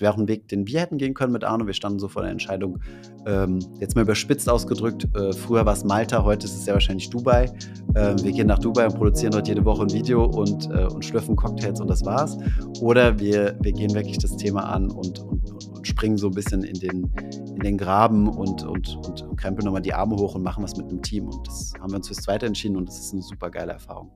Das 0.00 0.06
wäre 0.06 0.14
auch 0.14 0.18
ein 0.18 0.28
Weg, 0.28 0.48
den 0.48 0.66
wir 0.66 0.80
hätten 0.80 0.96
gehen 0.96 1.12
können 1.12 1.30
mit 1.30 1.44
Arno. 1.44 1.66
Wir 1.66 1.74
standen 1.74 1.98
so 1.98 2.08
vor 2.08 2.22
der 2.22 2.30
Entscheidung, 2.30 2.78
ähm, 3.26 3.58
jetzt 3.80 3.96
mal 3.96 4.00
überspitzt 4.00 4.48
ausgedrückt, 4.48 5.06
äh, 5.14 5.34
früher 5.34 5.66
war 5.66 5.74
es 5.74 5.84
Malta, 5.84 6.24
heute 6.24 6.46
ist 6.46 6.54
es 6.54 6.64
ja 6.64 6.72
wahrscheinlich 6.72 7.10
Dubai. 7.10 7.52
Ähm, 7.94 8.16
wir 8.22 8.32
gehen 8.32 8.46
nach 8.46 8.58
Dubai 8.58 8.86
und 8.86 8.94
produzieren 8.94 9.32
dort 9.32 9.46
jede 9.46 9.62
Woche 9.62 9.82
ein 9.82 9.92
Video 9.92 10.24
und, 10.24 10.70
äh, 10.70 10.86
und 10.86 11.04
schlürfen 11.04 11.36
Cocktails 11.36 11.82
und 11.82 11.88
das 11.88 12.02
war's. 12.06 12.38
Oder 12.80 13.18
wir, 13.18 13.58
wir 13.60 13.72
gehen 13.72 13.92
wirklich 13.92 14.16
das 14.16 14.38
Thema 14.38 14.72
an 14.72 14.90
und, 14.90 15.18
und, 15.18 15.68
und 15.68 15.86
springen 15.86 16.16
so 16.16 16.28
ein 16.28 16.34
bisschen 16.34 16.64
in 16.64 16.80
den, 16.80 17.12
in 17.48 17.60
den 17.60 17.76
Graben 17.76 18.26
und, 18.26 18.62
und, 18.62 18.96
und, 18.96 19.20
und 19.20 19.36
krempeln 19.36 19.66
nochmal 19.66 19.82
die 19.82 19.92
Arme 19.92 20.16
hoch 20.16 20.34
und 20.34 20.42
machen 20.42 20.64
was 20.64 20.78
mit 20.78 20.88
einem 20.88 21.02
Team. 21.02 21.28
Und 21.28 21.46
das 21.46 21.74
haben 21.78 21.90
wir 21.90 21.96
uns 21.96 22.06
fürs 22.06 22.22
Zweite 22.22 22.46
entschieden 22.46 22.78
und 22.78 22.88
das 22.88 22.98
ist 23.00 23.12
eine 23.12 23.20
super 23.20 23.50
geile 23.50 23.72
Erfahrung. 23.72 24.10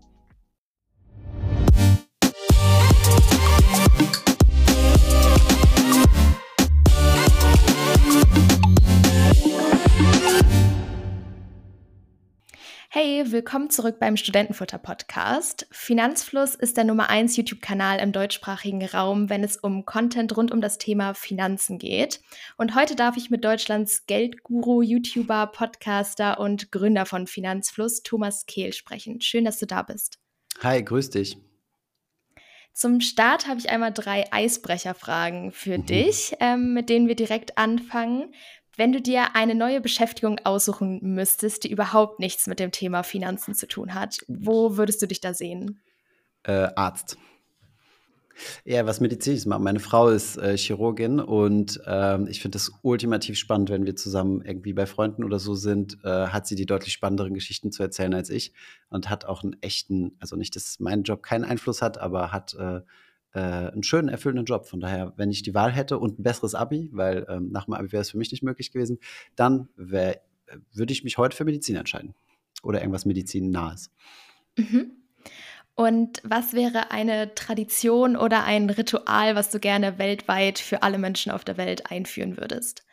Hey, 12.97 13.25
willkommen 13.33 13.71
zurück 13.71 13.99
beim 13.99 14.17
Studentenfutter 14.17 14.79
Podcast. 14.79 15.67
Finanzfluss 15.73 16.55
ist 16.55 16.77
der 16.77 16.85
Nummer 16.85 17.11
1 17.11 17.37
YouTube-Kanal 17.37 17.99
im 17.99 18.13
deutschsprachigen 18.13 18.85
Raum, 18.87 19.29
wenn 19.29 19.43
es 19.43 19.57
um 19.57 19.85
Content 19.85 20.37
rund 20.37 20.53
um 20.53 20.61
das 20.61 20.79
Thema 20.79 21.13
Finanzen 21.15 21.81
geht. 21.81 22.21
Und 22.57 22.77
heute 22.77 22.95
darf 22.95 23.17
ich 23.17 23.31
mit 23.31 23.45
Deutschlands 23.45 24.07
Geldguru, 24.07 24.81
YouTuber, 24.81 25.49
Podcaster 25.49 26.39
und 26.39 26.71
Gründer 26.71 27.05
von 27.05 27.27
Finanzfluss, 27.27 28.05
Thomas 28.05 28.47
Kehl, 28.47 28.73
sprechen. 28.73 29.21
Schön, 29.21 29.45
dass 29.45 29.59
du 29.59 29.67
da 29.67 29.83
bist. 29.83 30.21
Hi, 30.63 30.81
grüß 30.81 31.11
dich. 31.11 31.37
Zum 32.73 33.01
Start 33.01 33.49
habe 33.49 33.59
ich 33.59 33.71
einmal 33.71 33.93
drei 33.93 34.33
Eisbrecherfragen 34.33 35.51
für 35.51 35.79
mhm. 35.79 35.87
dich, 35.87 36.37
ähm, 36.39 36.75
mit 36.75 36.89
denen 36.91 37.09
wir 37.09 37.17
direkt 37.17 37.59
anfangen. 37.59 38.33
Wenn 38.77 38.93
du 38.93 39.01
dir 39.01 39.35
eine 39.35 39.55
neue 39.55 39.81
Beschäftigung 39.81 40.41
aussuchen 40.45 41.01
müsstest, 41.03 41.65
die 41.65 41.71
überhaupt 41.71 42.19
nichts 42.19 42.47
mit 42.47 42.59
dem 42.59 42.73
Thema 42.73 43.03
Finanzen 43.03 43.55
zu 43.55 43.69
tun 43.69 43.95
hat, 43.95 44.19
wo 44.27 44.77
würdest 44.77 45.01
du 45.03 45.07
dich 45.07 45.21
da 45.21 45.35
sehen? 45.35 45.81
Äh, 46.43 46.69
Arzt. 46.75 47.17
Ja, 48.65 48.85
was 48.85 49.01
Medizinisches 49.01 49.47
machen. 49.47 49.63
Meine 49.63 49.79
Frau 49.79 50.09
ist 50.09 50.37
äh, 50.39 50.57
Chirurgin 50.57 51.21
und 51.21 51.81
ähm, 51.87 52.27
ich 52.27 52.41
finde 52.41 52.57
das 52.57 52.73
ultimativ 52.83 53.39
spannend, 53.39 53.71
wenn 53.71 53.87
wir 53.87 53.95
zusammen 53.95 54.43
irgendwie 54.43 54.73
bei 54.73 54.87
Freunden 54.87 55.23
oder 55.23 55.39
so 55.39 55.55
sind, 55.55 55.99
äh, 56.03 56.27
hat 56.27 56.49
sie 56.49 56.57
die 56.57 56.67
deutlich 56.67 56.93
spannenderen 56.93 57.35
Geschichten 57.35 57.71
zu 57.71 57.83
erzählen 57.83 58.13
als 58.13 58.31
ich 58.31 58.53
und 58.89 59.09
hat 59.09 59.25
auch 59.25 59.45
einen 59.45 59.57
echten, 59.63 60.17
also 60.19 60.35
nicht, 60.35 60.57
dass 60.57 60.81
mein 60.81 61.05
Job 61.05 61.23
keinen 61.23 61.45
Einfluss 61.45 61.81
hat, 61.81 61.99
aber 61.99 62.33
hat 62.33 62.57
äh, 63.35 63.41
einen 63.41 63.83
schönen, 63.83 64.09
erfüllenden 64.09 64.47
Job. 64.47 64.67
Von 64.67 64.81
daher, 64.81 65.13
wenn 65.17 65.31
ich 65.31 65.43
die 65.43 65.55
Wahl 65.55 65.73
hätte 65.73 65.99
und 65.99 66.19
ein 66.19 66.23
besseres 66.23 66.55
Abi, 66.55 66.89
weil 66.93 67.27
ähm, 67.29 67.51
nach 67.51 67.67
dem 67.67 67.75
Abi 67.75 67.93
wäre 67.93 68.03
es 68.03 68.11
für 68.11 68.19
mich 68.19 68.31
nicht 68.31 68.43
möglich 68.43 68.73
gewesen, 68.73 68.99
dann 69.37 69.69
äh, 69.79 70.17
würde 70.73 70.93
ich 70.93 71.05
mich 71.05 71.19
heute 71.19 71.37
für 71.37 71.45
Medizin 71.45 71.77
entscheiden. 71.77 72.15
Oder 72.63 72.81
irgendwas 72.81 73.05
medizinnahes. 73.05 73.91
Mhm. 74.57 74.93
Und 75.75 76.23
was 76.23 76.53
wäre 76.53 76.93
eine 76.93 77.35
Tradition 77.35 78.17
oder 78.17 78.45
ein 78.45 78.71
Ritual, 78.71 79.35
was 79.35 79.51
du 79.51 79.59
gerne 79.59 79.99
weltweit 79.99 80.61
für 80.61 80.85
alle 80.85 80.99
Menschen 80.99 81.33
auf 81.33 81.45
der 81.45 81.57
Welt 81.57 81.91
einführen 81.91 82.37
würdest? 82.37 82.87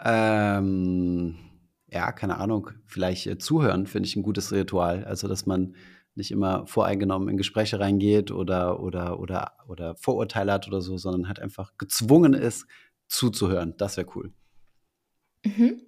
Ähm, 0.00 1.36
ja, 1.90 2.12
keine 2.12 2.38
Ahnung. 2.38 2.70
Vielleicht 2.86 3.26
äh, 3.26 3.38
zuhören 3.38 3.86
finde 3.86 4.08
ich 4.08 4.16
ein 4.16 4.22
gutes 4.22 4.52
Ritual. 4.52 5.04
Also, 5.04 5.28
dass 5.28 5.44
man 5.44 5.74
nicht 6.18 6.30
immer 6.30 6.66
voreingenommen 6.66 7.28
in 7.28 7.36
Gespräche 7.38 7.80
reingeht 7.80 8.30
oder, 8.30 8.80
oder, 8.80 9.18
oder, 9.20 9.52
oder 9.66 9.94
Vorurteile 9.96 10.52
hat 10.52 10.68
oder 10.68 10.82
so, 10.82 10.98
sondern 10.98 11.28
halt 11.28 11.40
einfach 11.40 11.72
gezwungen 11.78 12.34
ist, 12.34 12.66
zuzuhören. 13.06 13.74
Das 13.78 13.96
wäre 13.96 14.08
cool. 14.14 14.32
Mhm. 15.44 15.80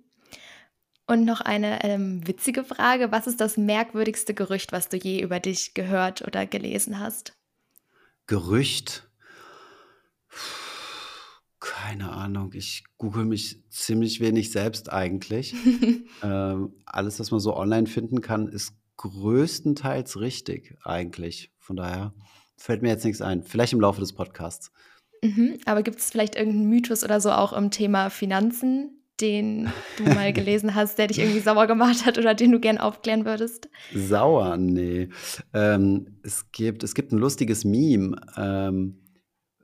Und 1.06 1.24
noch 1.24 1.40
eine 1.40 1.82
ähm, 1.84 2.26
witzige 2.26 2.62
Frage. 2.62 3.10
Was 3.10 3.26
ist 3.26 3.40
das 3.40 3.56
merkwürdigste 3.56 4.32
Gerücht, 4.32 4.70
was 4.72 4.88
du 4.88 4.96
je 4.96 5.20
über 5.20 5.40
dich 5.40 5.74
gehört 5.74 6.22
oder 6.22 6.46
gelesen 6.46 7.00
hast? 7.00 7.36
Gerücht? 8.26 9.10
Keine 11.58 12.12
Ahnung. 12.12 12.52
Ich 12.54 12.84
google 12.96 13.24
mich 13.24 13.64
ziemlich 13.70 14.20
wenig 14.20 14.52
selbst 14.52 14.92
eigentlich. 14.92 15.54
ähm, 16.22 16.74
alles, 16.86 17.18
was 17.18 17.32
man 17.32 17.40
so 17.40 17.56
online 17.56 17.88
finden 17.88 18.20
kann, 18.20 18.46
ist 18.46 18.79
größtenteils 19.00 20.20
richtig 20.20 20.76
eigentlich. 20.84 21.50
Von 21.58 21.76
daher 21.76 22.12
fällt 22.56 22.82
mir 22.82 22.90
jetzt 22.90 23.04
nichts 23.04 23.22
ein. 23.22 23.42
Vielleicht 23.42 23.72
im 23.72 23.80
Laufe 23.80 24.00
des 24.00 24.12
Podcasts. 24.12 24.70
Mhm, 25.22 25.58
aber 25.64 25.82
gibt 25.82 26.00
es 26.00 26.10
vielleicht 26.10 26.36
irgendeinen 26.36 26.68
Mythos 26.68 27.02
oder 27.02 27.20
so 27.20 27.30
auch 27.30 27.54
im 27.54 27.70
Thema 27.70 28.10
Finanzen, 28.10 29.02
den 29.18 29.70
du 29.96 30.04
mal 30.04 30.32
gelesen 30.34 30.74
hast, 30.74 30.98
der 30.98 31.06
dich 31.06 31.18
irgendwie 31.18 31.40
sauer 31.40 31.66
gemacht 31.66 32.04
hat 32.04 32.18
oder 32.18 32.34
den 32.34 32.52
du 32.52 32.60
gern 32.60 32.76
aufklären 32.76 33.24
würdest? 33.24 33.70
Sauer? 33.94 34.58
Nee. 34.58 35.08
Ähm, 35.54 36.18
es, 36.22 36.52
gibt, 36.52 36.82
es 36.82 36.94
gibt 36.94 37.12
ein 37.12 37.18
lustiges 37.18 37.64
Meme. 37.64 38.20
Ähm, 38.36 39.00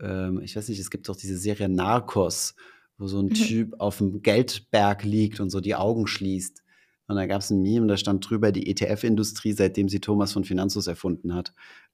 ähm, 0.00 0.40
ich 0.42 0.56
weiß 0.56 0.68
nicht, 0.70 0.80
es 0.80 0.90
gibt 0.90 1.10
doch 1.10 1.16
diese 1.16 1.36
Serie 1.36 1.68
Narcos, 1.68 2.54
wo 2.96 3.06
so 3.06 3.20
ein 3.20 3.26
mhm. 3.26 3.34
Typ 3.34 3.80
auf 3.80 3.98
dem 3.98 4.22
Geldberg 4.22 5.04
liegt 5.04 5.40
und 5.40 5.50
so 5.50 5.60
die 5.60 5.74
Augen 5.74 6.06
schließt. 6.06 6.62
Und 7.08 7.16
da 7.16 7.26
gab 7.26 7.40
es 7.40 7.50
ein 7.50 7.62
Meme, 7.62 7.86
da 7.86 7.96
stand 7.96 8.28
drüber 8.28 8.50
die 8.52 8.68
ETF-Industrie, 8.68 9.52
seitdem 9.52 9.88
sie 9.88 10.00
Thomas 10.00 10.32
von 10.32 10.44
Finanzus 10.44 10.86
erfunden 10.86 11.34
hat. 11.34 11.52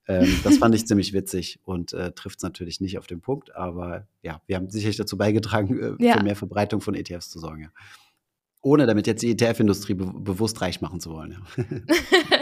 Ähm, 0.09 0.41
das 0.43 0.59
fand 0.59 0.75
ich 0.75 0.87
ziemlich 0.87 1.13
witzig 1.13 1.61
und 1.65 1.93
äh, 1.93 2.13
trifft 2.13 2.39
es 2.39 2.43
natürlich 2.43 2.81
nicht 2.81 2.99
auf 2.99 3.07
den 3.07 3.21
Punkt, 3.21 3.55
aber 3.55 4.09
ja, 4.23 4.41
wir 4.47 4.57
haben 4.57 4.69
sicherlich 4.69 4.97
dazu 4.97 5.17
beigetragen, 5.17 5.79
äh, 5.79 6.05
ja. 6.05 6.17
für 6.17 6.25
mehr 6.25 6.37
Verbreitung 6.37 6.81
von 6.81 6.95
ETFs 6.95 7.31
zu 7.31 7.39
sorgen. 7.39 7.63
Ja. 7.63 7.69
Ohne 8.63 8.87
damit 8.87 9.07
jetzt 9.07 9.23
die 9.23 9.31
ETF-Industrie 9.33 9.95
be 9.95 10.07
bewusst 10.07 10.61
reich 10.61 10.81
machen 10.81 11.01
zu 11.01 11.11
wollen. 11.11 11.39
Ja. 11.57 11.65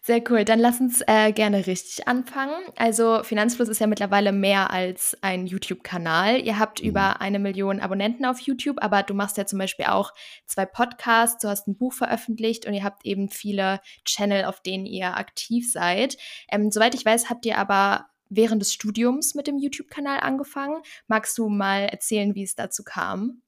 Sehr 0.00 0.22
cool. 0.30 0.44
Dann 0.44 0.58
lass 0.58 0.80
uns 0.80 1.02
äh, 1.06 1.32
gerne 1.32 1.66
richtig 1.66 2.06
anfangen. 2.06 2.54
Also 2.76 3.22
Finanzfluss 3.22 3.68
ist 3.68 3.80
ja 3.80 3.86
mittlerweile 3.86 4.32
mehr 4.32 4.70
als 4.70 5.16
ein 5.20 5.46
YouTube-Kanal. 5.46 6.40
Ihr 6.40 6.58
habt 6.58 6.82
mhm. 6.82 6.88
über 6.88 7.20
eine 7.20 7.38
Million 7.38 7.80
Abonnenten 7.80 8.24
auf 8.24 8.40
YouTube, 8.40 8.76
aber 8.80 9.02
du 9.02 9.14
machst 9.14 9.36
ja 9.36 9.46
zum 9.46 9.58
Beispiel 9.58 9.86
auch 9.86 10.12
zwei 10.46 10.66
Podcasts, 10.66 11.42
du 11.42 11.48
hast 11.48 11.66
ein 11.66 11.76
Buch 11.76 11.92
veröffentlicht 11.92 12.66
und 12.66 12.74
ihr 12.74 12.84
habt 12.84 13.04
eben 13.04 13.28
viele 13.28 13.80
Channel, 14.04 14.44
auf 14.44 14.60
denen 14.60 14.86
ihr 14.86 15.16
aktiv 15.16 15.70
seid. 15.70 16.16
Ähm, 16.50 16.70
soweit 16.70 16.94
ich 16.94 17.04
weiß, 17.04 17.28
habt 17.28 17.46
ihr 17.46 17.58
aber 17.58 18.06
während 18.28 18.62
des 18.62 18.72
Studiums 18.72 19.34
mit 19.34 19.46
dem 19.46 19.58
YouTube-Kanal 19.58 20.20
angefangen. 20.20 20.82
Magst 21.06 21.38
du 21.38 21.48
mal 21.48 21.82
erzählen, 21.82 22.34
wie 22.34 22.42
es 22.42 22.54
dazu 22.54 22.82
kam? 22.84 23.42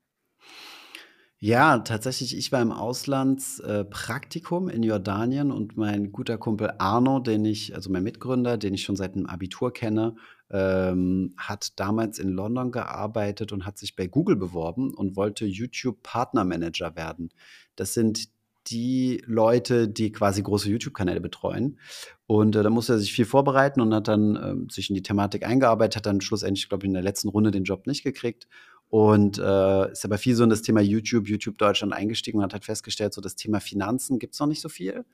Ja, 1.41 1.79
tatsächlich, 1.79 2.37
ich 2.37 2.51
war 2.51 2.61
im 2.61 2.73
Auslandspraktikum 2.73 4.69
äh, 4.69 4.73
in 4.73 4.83
Jordanien 4.83 5.53
und 5.53 5.77
mein 5.77 6.11
guter 6.11 6.37
Kumpel 6.37 6.73
Arno, 6.79 7.21
den 7.21 7.45
ich, 7.45 7.77
also 7.77 7.91
mein 7.91 8.03
Mitgründer, 8.03 8.57
den 8.59 8.75
ich 8.75 8.83
schon 8.83 8.97
seit 8.97 9.15
dem 9.15 9.27
Abitur 9.27 9.73
kenne, 9.73 10.17
ähm, 10.51 11.35
hat 11.37 11.79
damals 11.79 12.19
in 12.19 12.31
London 12.31 12.73
gearbeitet 12.73 13.53
und 13.53 13.67
hat 13.67 13.79
sich 13.79 13.95
bei 13.95 14.09
Google 14.09 14.35
beworben 14.35 14.93
und 14.93 15.15
wollte 15.15 15.47
YouTube 15.47 16.03
Partnermanager 16.03 16.97
werden. 16.97 17.31
Das 17.77 17.95
sind 17.95 18.31
die 18.67 19.23
Leute, 19.25 19.89
die 19.89 20.11
quasi 20.11 20.43
große 20.43 20.69
YouTube-Kanäle 20.69 21.21
betreuen. 21.21 21.79
Und 22.27 22.57
äh, 22.57 22.65
da 22.65 22.69
musste 22.69 22.95
er 22.95 22.99
sich 22.99 23.13
viel 23.13 23.25
vorbereiten 23.25 23.81
und 23.81 23.95
hat 23.95 24.09
dann 24.09 24.37
äh, 24.37 24.73
sich 24.73 24.91
in 24.91 24.97
die 24.97 25.03
Thematik 25.03 25.47
eingearbeitet, 25.47 25.97
hat 25.97 26.07
dann 26.07 26.21
schlussendlich, 26.21 26.69
glaube 26.69 26.85
ich, 26.85 26.89
in 26.89 26.95
der 26.95 27.03
letzten 27.03 27.29
Runde 27.29 27.53
den 27.53 27.65
Job 27.65 27.87
nicht 27.87 28.03
gekriegt 28.03 28.49
und 28.89 29.39
äh, 29.39 29.93
ist 29.93 30.05
aber 30.05 30.19
viel 30.19 30.35
so 30.35 30.45
in 30.45 30.51
das 30.51 30.63
Thema 30.63 30.81
YouTube, 30.81 31.29
YouTube 31.29 31.59
Deutschland 31.59 31.93
eingestiegen 31.93 32.39
und 32.39 32.45
hat 32.45 32.55
halt 32.55 32.65
festgestellt, 32.65 33.13
so 33.13 33.21
das 33.21 33.37
Thema 33.37 33.61
Finanzen 33.61 34.19
gibt 34.19 34.35
es 34.35 34.41
noch 34.41 34.47
nicht 34.47 34.63
so 34.63 34.69
viel. 34.69 35.05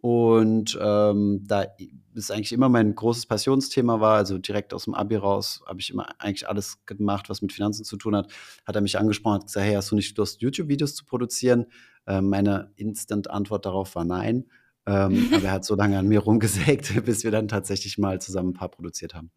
Und 0.00 0.78
ähm, 0.80 1.42
da 1.46 1.66
ist 2.14 2.30
eigentlich 2.30 2.52
immer 2.52 2.70
mein 2.70 2.94
großes 2.94 3.26
Passionsthema 3.26 4.00
war, 4.00 4.16
also 4.16 4.38
direkt 4.38 4.72
aus 4.72 4.84
dem 4.84 4.94
Abi 4.94 5.16
raus, 5.16 5.62
habe 5.66 5.80
ich 5.80 5.90
immer 5.90 6.08
eigentlich 6.18 6.48
alles 6.48 6.78
gemacht, 6.86 7.28
was 7.28 7.42
mit 7.42 7.52
Finanzen 7.52 7.84
zu 7.84 7.98
tun 7.98 8.16
hat. 8.16 8.32
Hat 8.64 8.74
er 8.74 8.80
mich 8.80 8.98
angesprochen, 8.98 9.34
hat 9.34 9.46
gesagt, 9.46 9.66
hey, 9.66 9.74
hast 9.74 9.90
du 9.90 9.96
nicht 9.96 10.16
Lust, 10.16 10.40
YouTube-Videos 10.40 10.94
zu 10.94 11.04
produzieren? 11.04 11.66
Ähm, 12.06 12.30
meine 12.30 12.72
Instant-Antwort 12.76 13.66
darauf 13.66 13.94
war 13.94 14.06
nein. 14.06 14.46
Ähm, 14.86 15.28
aber 15.34 15.44
er 15.44 15.52
hat 15.52 15.66
so 15.66 15.74
lange 15.74 15.98
an 15.98 16.08
mir 16.08 16.20
rumgesägt, 16.20 16.94
bis 17.04 17.22
wir 17.22 17.30
dann 17.30 17.48
tatsächlich 17.48 17.98
mal 17.98 18.22
zusammen 18.22 18.50
ein 18.50 18.54
paar 18.54 18.70
produziert 18.70 19.14
haben. 19.14 19.30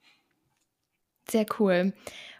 Sehr 1.29 1.45
cool. 1.59 1.93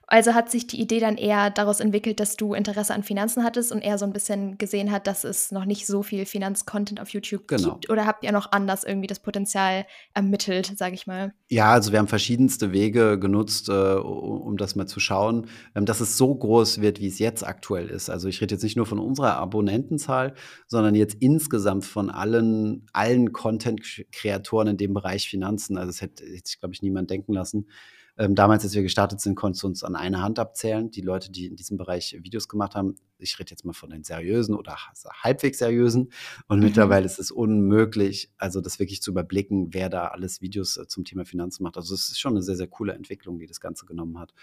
Also 0.07 0.33
hat 0.33 0.51
sich 0.51 0.67
die 0.67 0.81
Idee 0.81 0.99
dann 0.99 1.17
eher 1.17 1.49
daraus 1.49 1.79
entwickelt, 1.79 2.19
dass 2.19 2.35
du 2.35 2.53
Interesse 2.53 2.93
an 2.93 3.03
Finanzen 3.03 3.43
hattest 3.43 3.71
und 3.71 3.81
eher 3.81 3.97
so 3.97 4.05
ein 4.05 4.13
bisschen 4.13 4.57
gesehen 4.57 4.91
hat, 4.91 5.07
dass 5.07 5.23
es 5.23 5.51
noch 5.51 5.65
nicht 5.65 5.87
so 5.87 6.03
viel 6.03 6.25
Finanzcontent 6.25 6.99
auf 7.01 7.09
YouTube 7.09 7.47
genau. 7.47 7.73
gibt? 7.73 7.89
Oder 7.89 8.05
habt 8.05 8.23
ihr 8.23 8.31
noch 8.31 8.51
anders 8.51 8.83
irgendwie 8.83 9.07
das 9.07 9.19
Potenzial 9.19 9.85
ermittelt, 10.13 10.77
sage 10.77 10.95
ich 10.95 11.07
mal? 11.07 11.33
Ja, 11.47 11.71
also 11.71 11.91
wir 11.91 11.99
haben 11.99 12.07
verschiedenste 12.07 12.73
Wege 12.73 13.17
genutzt, 13.17 13.69
äh, 13.69 13.71
um 13.71 14.57
das 14.57 14.75
mal 14.75 14.87
zu 14.87 14.99
schauen, 14.99 15.47
ähm, 15.73 15.85
dass 15.85 16.01
es 16.01 16.17
so 16.17 16.35
groß 16.35 16.81
wird, 16.81 16.99
wie 16.99 17.07
es 17.07 17.19
jetzt 17.19 17.45
aktuell 17.45 17.89
ist. 17.89 18.09
Also 18.09 18.27
ich 18.27 18.41
rede 18.41 18.55
jetzt 18.55 18.63
nicht 18.63 18.75
nur 18.75 18.85
von 18.85 18.99
unserer 18.99 19.37
Abonnentenzahl, 19.37 20.33
sondern 20.67 20.95
jetzt 20.95 21.15
insgesamt 21.21 21.85
von 21.85 22.09
allen, 22.09 22.87
allen 22.91 23.31
Content-Kreatoren 23.31 24.67
in 24.67 24.77
dem 24.77 24.93
Bereich 24.93 25.29
Finanzen. 25.29 25.77
Also 25.77 25.87
das 25.87 26.01
hätte, 26.01 26.25
hätte 26.25 26.47
sich, 26.47 26.59
glaube 26.59 26.73
ich, 26.73 26.81
niemand 26.81 27.09
denken 27.09 27.33
lassen 27.33 27.67
Ähm, 28.15 28.35
damals, 28.35 28.63
als 28.63 28.75
wir 28.75 28.83
gestartet 28.83 29.21
sind, 29.21 29.35
konntest 29.35 29.63
du 29.63 29.67
uns 29.67 29.83
an 29.83 29.95
einer 29.95 30.21
Hand 30.21 30.37
abzählen. 30.37 30.91
Die 30.91 31.01
Leute, 31.01 31.31
die 31.31 31.47
in 31.47 31.55
diesem 31.55 31.77
Bereich 31.77 32.15
Videos 32.21 32.47
gemacht 32.47 32.75
haben, 32.75 32.95
ich 33.17 33.39
rede 33.39 33.49
jetzt 33.49 33.65
mal 33.65 33.73
von 33.73 33.89
den 33.89 34.03
seriösen 34.03 34.53
oder 34.53 34.77
halbwegs 35.23 35.57
seriösen. 35.57 36.11
Und 36.47 36.59
mhm. 36.59 36.65
mittlerweile 36.65 37.05
ist 37.05 37.17
es 37.17 37.31
unmöglich, 37.31 38.31
also 38.37 38.61
das 38.61 38.77
wirklich 38.77 39.01
zu 39.01 39.11
überblicken, 39.11 39.73
wer 39.73 39.89
da 39.89 40.09
alles 40.09 40.41
Videos 40.41 40.77
äh, 40.77 40.87
zum 40.87 41.05
Thema 41.05 41.25
Finanzen 41.25 41.63
macht. 41.63 41.77
Also 41.77 41.95
es 41.95 42.09
ist 42.09 42.19
schon 42.19 42.33
eine 42.33 42.43
sehr, 42.43 42.55
sehr 42.55 42.67
coole 42.67 42.93
Entwicklung, 42.93 43.39
die 43.39 43.47
das 43.47 43.59
Ganze 43.59 43.85
genommen 43.85 44.19
hat. 44.19 44.33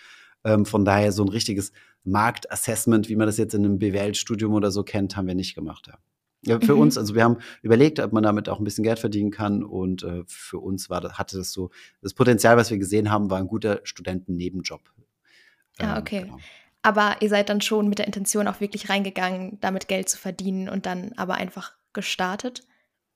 Ähm, 0.42 0.66
von 0.66 0.84
daher 0.84 1.12
so 1.12 1.22
ein 1.22 1.28
richtiges 1.28 1.70
Marktassessment, 2.02 3.08
wie 3.08 3.16
man 3.16 3.26
das 3.26 3.36
jetzt 3.36 3.54
in 3.54 3.64
einem 3.64 3.78
BWL-Studium 3.78 4.52
oder 4.52 4.72
so 4.72 4.82
kennt, 4.82 5.16
haben 5.16 5.28
wir 5.28 5.34
nicht 5.34 5.54
gemacht. 5.54 5.86
Ja. 5.86 5.98
Ja, 6.42 6.58
für 6.58 6.74
mhm. 6.74 6.80
uns, 6.80 6.96
also 6.96 7.14
wir 7.14 7.22
haben 7.22 7.36
überlegt, 7.62 8.00
ob 8.00 8.12
man 8.12 8.22
damit 8.22 8.48
auch 8.48 8.58
ein 8.58 8.64
bisschen 8.64 8.84
Geld 8.84 8.98
verdienen 8.98 9.30
kann 9.30 9.62
und 9.62 10.02
äh, 10.02 10.22
für 10.26 10.58
uns 10.58 10.88
war, 10.88 11.02
hatte 11.18 11.36
das 11.36 11.52
so, 11.52 11.70
das 12.00 12.14
Potenzial, 12.14 12.56
was 12.56 12.70
wir 12.70 12.78
gesehen 12.78 13.10
haben, 13.10 13.30
war 13.30 13.38
ein 13.38 13.46
guter 13.46 13.80
Studentennebenjob. 13.84 14.80
Ah, 15.78 15.96
ähm, 15.96 16.00
okay. 16.00 16.20
Genau. 16.22 16.38
Aber 16.82 17.16
ihr 17.20 17.28
seid 17.28 17.50
dann 17.50 17.60
schon 17.60 17.88
mit 17.88 17.98
der 17.98 18.06
Intention 18.06 18.48
auch 18.48 18.60
wirklich 18.60 18.88
reingegangen, 18.88 19.58
damit 19.60 19.86
Geld 19.86 20.08
zu 20.08 20.16
verdienen 20.16 20.70
und 20.70 20.86
dann 20.86 21.12
aber 21.16 21.34
einfach 21.34 21.72
gestartet? 21.92 22.62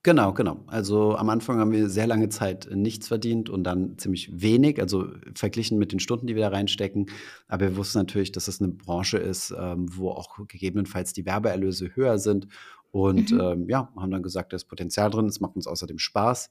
Genau, 0.03 0.35
genau. 0.35 0.63
Also 0.67 1.17
am 1.17 1.31
Anfang 1.31 1.59
haben 1.59 1.73
wir 1.73 1.89
sehr 1.89 2.07
lange 2.07 2.29
Zeit 2.29 2.69
nichts 2.71 3.09
verdient 3.09 3.49
und 3.49 3.65
dann 3.65 3.97
ziemlich 3.97 4.29
wenig, 4.39 4.79
also 4.79 5.07
verglichen 5.35 5.79
mit 5.79 5.93
den 5.93 5.99
Stunden, 5.99 6.27
die 6.27 6.35
wir 6.35 6.43
da 6.43 6.49
reinstecken. 6.49 7.07
Aber 7.49 7.71
wir 7.71 7.77
wussten 7.79 8.01
natürlich, 8.01 8.31
dass 8.31 8.47
es 8.47 8.61
eine 8.61 8.71
Branche 8.71 9.17
ist, 9.17 9.55
ähm, 9.59 9.87
wo 9.97 10.11
auch 10.11 10.47
gegebenenfalls 10.47 11.15
die 11.15 11.25
Werbeerlöse 11.25 11.97
höher 11.97 12.19
sind. 12.19 12.49
Und 12.95 13.33
mhm. 13.33 13.41
ähm, 13.41 13.69
ja, 13.69 13.93
haben 13.97 14.13
dann 14.13 14.23
gesagt, 14.23 14.53
da 14.53 14.57
ist 14.57 14.67
Potenzial 14.67 15.11
drin, 15.11 15.27
es 15.27 15.41
macht 15.41 15.57
uns 15.57 15.67
außerdem 15.67 15.99
Spaß. 15.99 16.49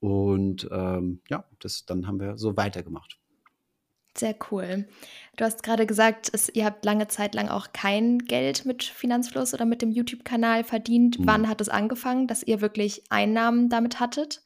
Und 0.00 0.66
ähm, 0.72 1.20
ja, 1.28 1.44
das, 1.58 1.84
dann 1.84 2.06
haben 2.06 2.18
wir 2.18 2.38
so 2.38 2.56
weitergemacht. 2.56 3.18
Sehr 4.16 4.34
cool. 4.50 4.88
Du 5.36 5.44
hast 5.44 5.62
gerade 5.62 5.84
gesagt, 5.84 6.30
es, 6.32 6.48
ihr 6.48 6.64
habt 6.64 6.86
lange 6.86 7.08
Zeit 7.08 7.34
lang 7.34 7.50
auch 7.50 7.74
kein 7.74 8.20
Geld 8.20 8.64
mit 8.64 8.84
Finanzfluss 8.84 9.52
oder 9.52 9.66
mit 9.66 9.82
dem 9.82 9.90
YouTube-Kanal 9.90 10.64
verdient. 10.64 11.18
Mhm. 11.18 11.26
Wann 11.26 11.48
hat 11.48 11.60
es 11.60 11.68
angefangen, 11.68 12.26
dass 12.26 12.42
ihr 12.42 12.62
wirklich 12.62 13.02
Einnahmen 13.10 13.68
damit 13.68 14.00
hattet? 14.00 14.41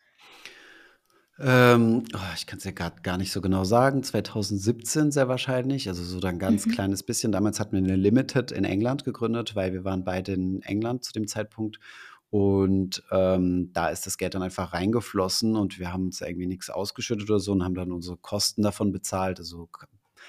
Ähm, 1.38 2.04
oh, 2.14 2.34
ich 2.34 2.46
kann 2.46 2.58
es 2.58 2.64
ja 2.64 2.70
gar, 2.70 2.90
gar 3.02 3.18
nicht 3.18 3.30
so 3.30 3.40
genau 3.40 3.64
sagen. 3.64 4.02
2017 4.02 5.12
sehr 5.12 5.28
wahrscheinlich. 5.28 5.88
Also 5.88 6.02
so 6.02 6.26
ein 6.26 6.38
ganz 6.38 6.66
mhm. 6.66 6.70
kleines 6.72 7.02
bisschen. 7.02 7.32
Damals 7.32 7.60
hatten 7.60 7.72
wir 7.72 7.78
eine 7.78 7.96
Limited 7.96 8.52
in 8.52 8.64
England 8.64 9.04
gegründet, 9.04 9.54
weil 9.54 9.72
wir 9.72 9.84
waren 9.84 10.04
beide 10.04 10.32
in 10.32 10.62
England 10.62 11.04
zu 11.04 11.12
dem 11.12 11.26
Zeitpunkt. 11.26 11.78
Und 12.30 13.02
ähm, 13.12 13.70
da 13.72 13.88
ist 13.88 14.06
das 14.06 14.18
Geld 14.18 14.34
dann 14.34 14.42
einfach 14.42 14.72
reingeflossen 14.72 15.56
und 15.56 15.78
wir 15.78 15.92
haben 15.92 16.06
uns 16.06 16.20
irgendwie 16.20 16.46
nichts 16.46 16.70
ausgeschüttet 16.70 17.30
oder 17.30 17.38
so 17.38 17.52
und 17.52 17.62
haben 17.62 17.74
dann 17.74 17.92
unsere 17.92 18.16
Kosten 18.16 18.62
davon 18.62 18.90
bezahlt. 18.90 19.38
Also 19.38 19.68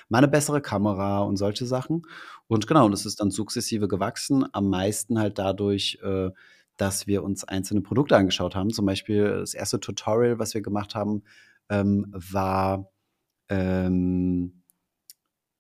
mal 0.10 0.20
eine 0.20 0.28
bessere 0.28 0.62
Kamera 0.62 1.22
und 1.22 1.38
solche 1.38 1.66
Sachen. 1.66 2.06
Und 2.48 2.68
genau, 2.68 2.86
und 2.86 2.94
es 2.94 3.06
ist 3.06 3.20
dann 3.20 3.32
sukzessive 3.32 3.88
gewachsen. 3.88 4.46
Am 4.54 4.70
meisten 4.70 5.20
halt 5.20 5.40
dadurch, 5.40 6.00
äh, 6.04 6.30
dass 6.78 7.08
wir 7.08 7.24
uns 7.24 7.44
einzelne 7.44 7.82
Produkte 7.82 8.16
angeschaut 8.16 8.56
haben. 8.56 8.72
Zum 8.72 8.86
Beispiel 8.86 9.40
das 9.40 9.54
erste 9.54 9.80
Tutorial, 9.80 10.40
was 10.40 10.54
wir 10.54 10.62
gemacht 10.62 10.96
haben, 10.96 11.24
ähm, 11.70 12.08
war, 12.12 12.90
ähm, 13.50 14.64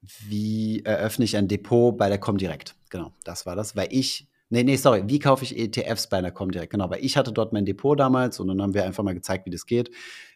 wie 0.02 0.84
eröffne 0.86 1.26
ich 1.26 1.36
ein 1.36 1.48
Depot 1.48 1.98
bei 1.98 2.10
der 2.10 2.20
Comdirect. 2.20 2.76
Genau, 2.90 3.12
das 3.24 3.46
war 3.46 3.56
das, 3.56 3.76
weil 3.76 3.88
ich 3.92 4.28
Nee, 4.50 4.64
nee, 4.64 4.78
sorry. 4.78 5.04
Wie 5.08 5.20
kaufe 5.20 5.44
ich 5.44 5.58
ETFs 5.58 6.08
bei 6.08 6.18
einer 6.18 6.32
Comdirect? 6.32 6.72
Genau, 6.72 6.90
weil 6.90 7.04
ich 7.04 7.18
hatte 7.18 7.34
dort 7.34 7.52
mein 7.52 7.66
Depot 7.66 8.00
damals 8.00 8.40
und 8.40 8.48
dann 8.48 8.62
haben 8.62 8.74
wir 8.74 8.86
einfach 8.86 9.04
mal 9.04 9.14
gezeigt, 9.14 9.46
wie 9.46 9.50
das 9.50 9.66
geht. 9.66 9.92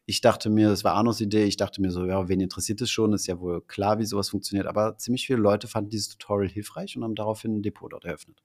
Ich 0.06 0.20
dachte 0.20 0.50
mir, 0.50 0.68
das 0.68 0.84
war 0.84 0.96
Arnos 0.96 1.22
Idee, 1.22 1.46
ich 1.46 1.56
dachte 1.56 1.82
mir 1.82 1.92
so, 1.92 2.06
ja, 2.06 2.28
wen 2.28 2.42
interessiert 2.42 2.82
es 2.82 2.90
schon? 2.92 3.14
Ist 3.14 3.28
ja 3.28 3.40
wohl 3.40 3.62
klar, 3.62 4.00
wie 4.00 4.06
sowas 4.06 4.30
funktioniert. 4.30 4.68
Aber 4.68 4.98
ziemlich 4.98 5.26
viele 5.28 5.40
Leute 5.40 5.70
fanden 5.70 5.92
dieses 5.92 6.10
Tutorial 6.10 6.52
hilfreich 6.52 6.98
und 6.98 7.06
haben 7.06 7.16
daraufhin 7.16 7.56
ein 7.58 7.62
Depot 7.62 7.90
dort 7.94 8.04
eröffnet. 8.04 8.44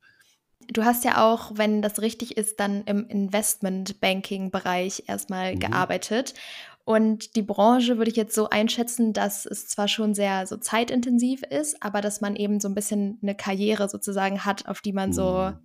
Du 0.69 0.85
hast 0.85 1.05
ja 1.05 1.25
auch, 1.25 1.53
wenn 1.55 1.83
das 1.83 2.01
richtig 2.01 2.37
ist, 2.37 2.59
dann 2.61 2.85
im 2.85 3.07
Investment-Banking-Bereich 3.07 5.05
erstmal 5.07 5.55
mhm. 5.55 5.61
gearbeitet. 5.61 6.35
Und 6.85 7.35
die 7.35 7.43
Branche 7.43 7.99
würde 7.99 8.11
ich 8.13 8.17
jetzt 8.17 8.35
so 8.35 8.49
einschätzen, 8.49 9.13
dass 9.13 9.45
es 9.45 9.67
zwar 9.67 9.89
schon 9.89 10.15
sehr 10.15 10.47
so 10.47 10.57
zeitintensiv 10.57 11.43
ist, 11.43 11.83
aber 11.83 12.01
dass 12.01 12.21
man 12.21 12.37
eben 12.37 12.61
so 12.61 12.69
ein 12.69 12.77
bisschen 12.77 13.19
eine 13.23 13.35
Karriere 13.35 13.89
sozusagen 13.89 14.45
hat, 14.45 14.69
auf 14.69 14.81
die 14.81 14.93
man 14.93 15.13
so 15.13 15.51
mhm. 15.51 15.59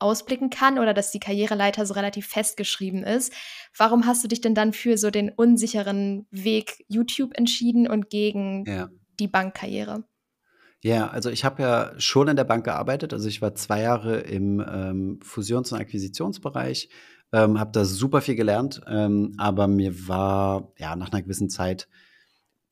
ausblicken 0.00 0.50
kann 0.50 0.80
oder 0.80 0.92
dass 0.92 1.12
die 1.12 1.20
Karriereleiter 1.20 1.86
so 1.86 1.94
relativ 1.94 2.26
festgeschrieben 2.26 3.04
ist. 3.04 3.32
Warum 3.76 4.06
hast 4.06 4.24
du 4.24 4.28
dich 4.28 4.40
denn 4.40 4.56
dann 4.56 4.72
für 4.72 4.98
so 4.98 5.10
den 5.10 5.30
unsicheren 5.30 6.26
Weg 6.32 6.84
YouTube 6.88 7.38
entschieden 7.38 7.88
und 7.88 8.10
gegen 8.10 8.64
ja. 8.66 8.88
die 9.20 9.28
Bankkarriere? 9.28 10.02
Ja, 10.82 11.08
also 11.08 11.30
ich 11.30 11.44
habe 11.44 11.62
ja 11.62 11.92
schon 11.98 12.28
in 12.28 12.36
der 12.36 12.44
Bank 12.44 12.64
gearbeitet. 12.64 13.12
Also 13.12 13.28
ich 13.28 13.42
war 13.42 13.54
zwei 13.54 13.82
Jahre 13.82 14.18
im 14.18 14.60
ähm, 14.60 15.18
Fusions- 15.22 15.72
und 15.72 15.80
Akquisitionsbereich 15.80 16.88
ähm, 17.32 17.58
habe 17.58 17.72
da 17.72 17.84
super 17.84 18.20
viel 18.20 18.36
gelernt, 18.36 18.80
ähm, 18.88 19.34
aber 19.36 19.66
mir 19.66 20.08
war 20.08 20.72
ja 20.78 20.96
nach 20.96 21.12
einer 21.12 21.22
gewissen 21.22 21.50
Zeit, 21.50 21.88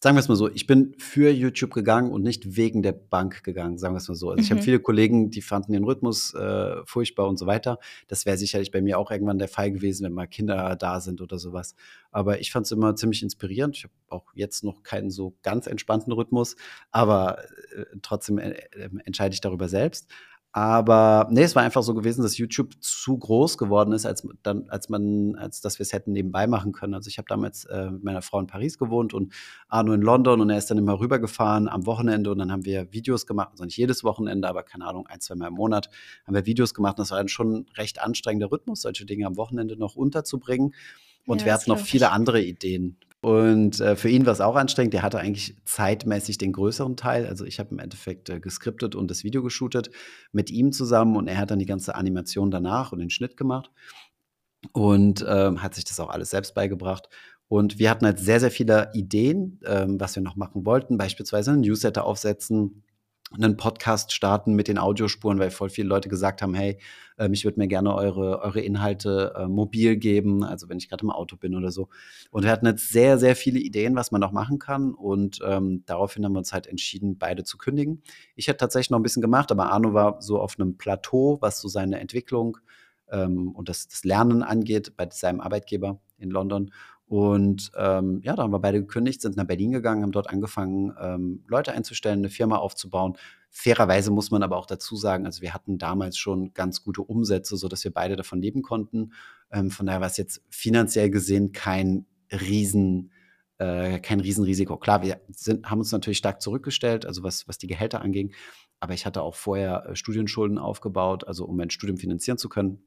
sagen 0.00 0.16
wir 0.16 0.20
es 0.20 0.28
mal 0.28 0.36
so, 0.36 0.50
ich 0.50 0.66
bin 0.66 0.94
für 0.98 1.30
YouTube 1.30 1.72
gegangen 1.72 2.12
und 2.12 2.22
nicht 2.22 2.56
wegen 2.56 2.82
der 2.82 2.92
Bank 2.92 3.42
gegangen, 3.42 3.78
sagen 3.78 3.94
wir 3.94 3.98
es 3.98 4.08
mal 4.08 4.14
so. 4.14 4.30
Also 4.30 4.40
mhm. 4.40 4.44
ich 4.44 4.50
habe 4.50 4.62
viele 4.62 4.80
Kollegen, 4.80 5.30
die 5.30 5.40
fanden 5.40 5.72
den 5.72 5.84
Rhythmus 5.84 6.34
äh, 6.34 6.76
furchtbar 6.84 7.26
und 7.26 7.38
so 7.38 7.46
weiter. 7.46 7.78
Das 8.06 8.26
wäre 8.26 8.36
sicherlich 8.36 8.70
bei 8.70 8.82
mir 8.82 8.98
auch 8.98 9.10
irgendwann 9.10 9.38
der 9.38 9.48
Fall 9.48 9.72
gewesen, 9.72 10.04
wenn 10.04 10.12
mal 10.12 10.26
Kinder 10.26 10.76
da 10.76 11.00
sind 11.00 11.22
oder 11.22 11.38
sowas. 11.38 11.74
Aber 12.10 12.38
ich 12.38 12.52
fand 12.52 12.66
es 12.66 12.72
immer 12.72 12.94
ziemlich 12.96 13.22
inspirierend. 13.22 13.76
Ich 13.76 13.84
habe 13.84 13.94
auch 14.08 14.26
jetzt 14.34 14.62
noch 14.62 14.82
keinen 14.82 15.10
so 15.10 15.36
ganz 15.42 15.66
entspannten 15.66 16.12
Rhythmus, 16.12 16.56
aber 16.90 17.38
äh, 17.74 17.84
trotzdem 18.02 18.38
äh, 18.38 18.50
äh 18.50 18.90
entscheide 19.04 19.32
ich 19.32 19.40
darüber 19.40 19.68
selbst. 19.68 20.10
Aber 20.56 21.26
nee, 21.32 21.42
es 21.42 21.56
war 21.56 21.64
einfach 21.64 21.82
so 21.82 21.94
gewesen, 21.94 22.22
dass 22.22 22.38
YouTube 22.38 22.80
zu 22.80 23.18
groß 23.18 23.58
geworden 23.58 23.92
ist, 23.92 24.06
als 24.06 24.24
dann, 24.44 24.68
als 24.68 24.88
man, 24.88 25.34
als 25.34 25.60
dass 25.60 25.80
wir 25.80 25.82
es 25.82 25.92
hätten 25.92 26.12
nebenbei 26.12 26.46
machen 26.46 26.70
können. 26.70 26.94
Also 26.94 27.08
ich 27.08 27.18
habe 27.18 27.26
damals 27.28 27.64
äh, 27.64 27.90
mit 27.90 28.04
meiner 28.04 28.22
Frau 28.22 28.38
in 28.38 28.46
Paris 28.46 28.78
gewohnt 28.78 29.14
und 29.14 29.34
Arno 29.66 29.92
in 29.94 30.00
London 30.00 30.40
und 30.40 30.50
er 30.50 30.58
ist 30.58 30.70
dann 30.70 30.78
immer 30.78 31.00
rübergefahren 31.00 31.68
am 31.68 31.86
Wochenende 31.86 32.30
und 32.30 32.38
dann 32.38 32.52
haben 32.52 32.64
wir 32.64 32.92
Videos 32.92 33.26
gemacht, 33.26 33.48
also 33.50 33.64
nicht 33.64 33.76
jedes 33.76 34.04
Wochenende, 34.04 34.48
aber 34.48 34.62
keine 34.62 34.86
Ahnung, 34.86 35.08
ein, 35.08 35.18
zwei 35.18 35.34
Mal 35.34 35.48
im 35.48 35.54
Monat 35.54 35.90
haben 36.24 36.36
wir 36.36 36.46
Videos 36.46 36.72
gemacht. 36.72 37.00
Das 37.00 37.10
war 37.10 37.18
dann 37.18 37.26
schon 37.26 37.52
ein 37.52 37.66
recht 37.76 38.00
anstrengender 38.00 38.52
Rhythmus, 38.52 38.82
solche 38.82 39.06
Dinge 39.06 39.26
am 39.26 39.36
Wochenende 39.36 39.76
noch 39.76 39.96
unterzubringen. 39.96 40.72
Und 41.26 41.40
ja, 41.40 41.46
wir 41.46 41.54
hatten 41.54 41.70
noch 41.70 41.80
viele 41.80 42.12
andere 42.12 42.40
Ideen. 42.40 42.96
Und 43.24 43.80
äh, 43.80 43.96
für 43.96 44.10
ihn 44.10 44.26
war 44.26 44.34
es 44.34 44.42
auch 44.42 44.54
anstrengend. 44.54 44.92
Der 44.92 45.02
hatte 45.02 45.18
eigentlich 45.18 45.56
zeitmäßig 45.64 46.36
den 46.36 46.52
größeren 46.52 46.94
Teil. 46.94 47.26
Also 47.26 47.46
ich 47.46 47.58
habe 47.58 47.70
im 47.70 47.78
Endeffekt 47.78 48.28
äh, 48.28 48.38
geskriptet 48.38 48.94
und 48.94 49.10
das 49.10 49.24
Video 49.24 49.42
geshootet 49.42 49.88
mit 50.32 50.50
ihm 50.50 50.72
zusammen 50.72 51.16
und 51.16 51.26
er 51.26 51.38
hat 51.38 51.50
dann 51.50 51.58
die 51.58 51.64
ganze 51.64 51.94
Animation 51.94 52.50
danach 52.50 52.92
und 52.92 52.98
den 52.98 53.08
Schnitt 53.08 53.38
gemacht 53.38 53.70
und 54.72 55.24
ähm, 55.26 55.62
hat 55.62 55.74
sich 55.74 55.86
das 55.86 56.00
auch 56.00 56.10
alles 56.10 56.28
selbst 56.28 56.54
beigebracht. 56.54 57.08
Und 57.48 57.78
wir 57.78 57.88
hatten 57.88 58.04
halt 58.04 58.18
sehr, 58.18 58.40
sehr 58.40 58.50
viele 58.50 58.90
Ideen, 58.92 59.58
ähm, 59.64 59.98
was 59.98 60.16
wir 60.16 60.22
noch 60.22 60.36
machen 60.36 60.66
wollten. 60.66 60.98
Beispielsweise 60.98 61.52
einen 61.52 61.62
Newsletter 61.62 62.04
aufsetzen, 62.04 62.82
einen 63.32 63.56
Podcast 63.56 64.12
starten 64.12 64.54
mit 64.54 64.68
den 64.68 64.78
Audiospuren, 64.78 65.38
weil 65.38 65.50
voll 65.50 65.70
viele 65.70 65.88
Leute 65.88 66.08
gesagt 66.08 66.42
haben, 66.42 66.54
hey, 66.54 66.78
ähm, 67.18 67.32
ich 67.32 67.44
würde 67.44 67.58
mir 67.58 67.68
gerne 67.68 67.94
eure, 67.94 68.40
eure 68.42 68.60
Inhalte 68.60 69.34
äh, 69.36 69.46
mobil 69.46 69.96
geben, 69.96 70.44
also 70.44 70.68
wenn 70.68 70.78
ich 70.78 70.88
gerade 70.88 71.02
im 71.02 71.10
Auto 71.10 71.36
bin 71.36 71.54
oder 71.54 71.70
so. 71.70 71.88
Und 72.30 72.44
wir 72.44 72.50
hatten 72.50 72.66
jetzt 72.66 72.90
sehr, 72.90 73.18
sehr 73.18 73.34
viele 73.34 73.58
Ideen, 73.58 73.96
was 73.96 74.12
man 74.12 74.20
noch 74.20 74.32
machen 74.32 74.58
kann. 74.58 74.94
Und 74.94 75.40
ähm, 75.44 75.82
daraufhin 75.86 76.24
haben 76.24 76.32
wir 76.32 76.38
uns 76.38 76.52
halt 76.52 76.66
entschieden, 76.66 77.18
beide 77.18 77.44
zu 77.44 77.58
kündigen. 77.58 78.02
Ich 78.36 78.48
hätte 78.48 78.58
tatsächlich 78.58 78.90
noch 78.90 78.98
ein 78.98 79.04
bisschen 79.04 79.22
gemacht, 79.22 79.50
aber 79.50 79.70
Arno 79.70 79.94
war 79.94 80.20
so 80.20 80.38
auf 80.38 80.58
einem 80.58 80.76
Plateau, 80.76 81.38
was 81.40 81.60
so 81.60 81.68
seine 81.68 82.00
Entwicklung 82.00 82.58
ähm, 83.10 83.52
und 83.52 83.68
das, 83.68 83.88
das 83.88 84.04
Lernen 84.04 84.42
angeht 84.42 84.96
bei 84.96 85.08
seinem 85.10 85.40
Arbeitgeber 85.40 86.00
in 86.18 86.30
London. 86.30 86.72
Und 87.14 87.70
ähm, 87.76 88.18
ja, 88.24 88.34
da 88.34 88.42
haben 88.42 88.50
wir 88.50 88.58
beide 88.58 88.80
gekündigt, 88.80 89.22
sind 89.22 89.36
nach 89.36 89.46
Berlin 89.46 89.70
gegangen, 89.70 90.02
haben 90.02 90.10
dort 90.10 90.28
angefangen, 90.28 90.92
ähm, 91.00 91.44
Leute 91.46 91.70
einzustellen, 91.70 92.18
eine 92.18 92.28
Firma 92.28 92.56
aufzubauen. 92.56 93.16
Fairerweise 93.50 94.10
muss 94.10 94.32
man 94.32 94.42
aber 94.42 94.56
auch 94.56 94.66
dazu 94.66 94.96
sagen, 94.96 95.24
also 95.24 95.40
wir 95.40 95.54
hatten 95.54 95.78
damals 95.78 96.18
schon 96.18 96.54
ganz 96.54 96.82
gute 96.82 97.02
Umsätze, 97.02 97.56
sodass 97.56 97.84
wir 97.84 97.92
beide 97.92 98.16
davon 98.16 98.42
leben 98.42 98.62
konnten. 98.62 99.12
Ähm, 99.52 99.70
von 99.70 99.86
daher 99.86 100.00
war 100.00 100.08
es 100.08 100.16
jetzt 100.16 100.42
finanziell 100.50 101.08
gesehen 101.08 101.52
kein 101.52 102.06
Riesen, 102.32 103.12
äh, 103.58 104.00
kein 104.00 104.18
Riesenrisiko. 104.18 104.76
Klar, 104.76 105.02
wir 105.02 105.20
sind, 105.28 105.70
haben 105.70 105.78
uns 105.78 105.92
natürlich 105.92 106.18
stark 106.18 106.42
zurückgestellt, 106.42 107.06
also 107.06 107.22
was, 107.22 107.46
was 107.46 107.58
die 107.58 107.68
Gehälter 107.68 108.02
anging. 108.02 108.34
Aber 108.80 108.92
ich 108.92 109.06
hatte 109.06 109.22
auch 109.22 109.36
vorher 109.36 109.86
äh, 109.90 109.94
Studienschulden 109.94 110.58
aufgebaut, 110.58 111.28
also 111.28 111.44
um 111.44 111.56
mein 111.56 111.70
Studium 111.70 111.96
finanzieren 111.96 112.38
zu 112.38 112.48
können. 112.48 112.82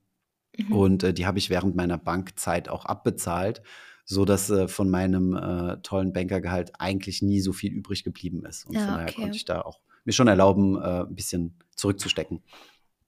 Mhm. 0.57 0.73
Und 0.73 1.03
äh, 1.03 1.13
die 1.13 1.25
habe 1.25 1.37
ich 1.37 1.49
während 1.49 1.77
meiner 1.77 1.97
Bankzeit 1.97 2.67
auch 2.67 2.83
abbezahlt 2.83 3.61
so 4.09 4.23
dass 4.23 4.49
äh, 4.49 4.69
von 4.69 4.89
meinem 4.89 5.35
äh, 5.35 5.77
tollen 5.83 6.13
Bankergehalt 6.13 6.71
eigentlich 6.79 7.21
nie 7.21 7.41
so 7.41 7.51
viel 7.51 7.73
übrig 7.73 8.05
geblieben 8.05 8.45
ist. 8.45 8.65
Und 8.65 8.75
ja, 8.75 8.85
von 8.85 8.93
daher 8.93 9.09
okay. 9.09 9.21
konnte 9.21 9.35
ich 9.35 9.45
da 9.45 9.61
auch 9.61 9.81
mir 10.05 10.13
schon 10.13 10.29
erlauben, 10.29 10.77
äh, 10.81 11.01
ein 11.01 11.13
bisschen 11.13 11.59
zurückzustecken. 11.75 12.41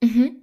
Mhm. 0.02 0.36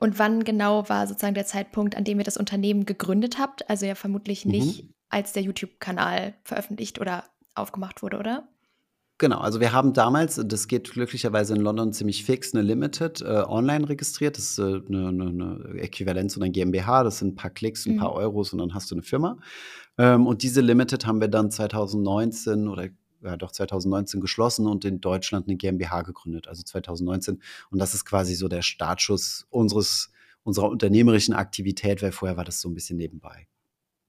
Und 0.00 0.18
wann 0.18 0.42
genau 0.42 0.88
war 0.88 1.06
sozusagen 1.06 1.34
der 1.34 1.44
Zeitpunkt, 1.44 1.96
an 1.96 2.04
dem 2.04 2.18
ihr 2.18 2.24
das 2.24 2.38
Unternehmen 2.38 2.86
gegründet 2.86 3.38
habt? 3.38 3.68
Also 3.68 3.84
ja 3.84 3.94
vermutlich 3.94 4.46
nicht, 4.46 4.84
mhm. 4.84 4.94
als 5.10 5.34
der 5.34 5.42
YouTube-Kanal 5.42 6.34
veröffentlicht 6.42 6.98
oder 6.98 7.24
aufgemacht 7.54 8.02
wurde, 8.02 8.18
oder? 8.18 8.48
Genau, 9.20 9.38
also 9.38 9.60
wir 9.60 9.72
haben 9.72 9.92
damals, 9.92 10.40
das 10.44 10.66
geht 10.66 10.90
glücklicherweise 10.90 11.54
in 11.54 11.60
London 11.60 11.92
ziemlich 11.92 12.24
fix, 12.24 12.52
'ne 12.52 12.62
Limited, 12.62 13.20
äh, 13.22 13.44
online 13.46 13.88
registriert. 13.88 14.36
Das 14.36 14.44
ist, 14.50 14.58
äh, 14.58 14.80
'ne 14.88 15.12
'ne 15.12 15.32
'ne 15.32 15.78
Äquivalent 15.80 16.32
zu 16.32 16.40
'ner 16.40 16.48
GmbH. 16.50 17.04
Das 17.04 17.18
sind 17.18 17.28
'n 17.34 17.34
paar 17.36 17.50
Klicks, 17.50 17.86
'n 17.86 17.94
paar 17.94 18.10
Mhm. 18.10 18.16
Euros 18.16 18.52
und 18.52 18.58
dann 18.58 18.74
hast 18.74 18.90
du 18.90 18.96
'ne 18.96 19.02
Firma. 19.02 19.38
Ähm, 19.98 20.26
und 20.26 20.42
diese 20.42 20.60
Limited 20.62 21.06
haben 21.06 21.20
wir 21.20 21.28
dann 21.28 21.50
2019 21.52 22.66
oder 22.68 22.88
ja 23.22 23.36
doch 23.36 23.52
2019 23.52 24.20
geschlossen 24.20 24.66
und 24.66 24.84
in 24.84 25.00
Deutschland 25.00 25.46
'ne 25.46 25.54
GmbH 25.56 26.02
gegründet, 26.02 26.48
also 26.48 26.64
2019. 26.64 27.40
Und 27.70 27.78
das 27.80 27.94
ist 27.94 28.04
quasi 28.04 28.34
so 28.34 28.48
der 28.48 28.62
Startschuss 28.62 29.46
unseres 29.50 30.10
unserer 30.42 30.68
unternehmerischen 30.70 31.34
Aktivität, 31.34 32.02
weil 32.02 32.12
vorher 32.12 32.36
war 32.36 32.44
das 32.44 32.60
so 32.60 32.68
'n 32.68 32.74
bisschen 32.74 32.96
nebenbei. 32.98 33.46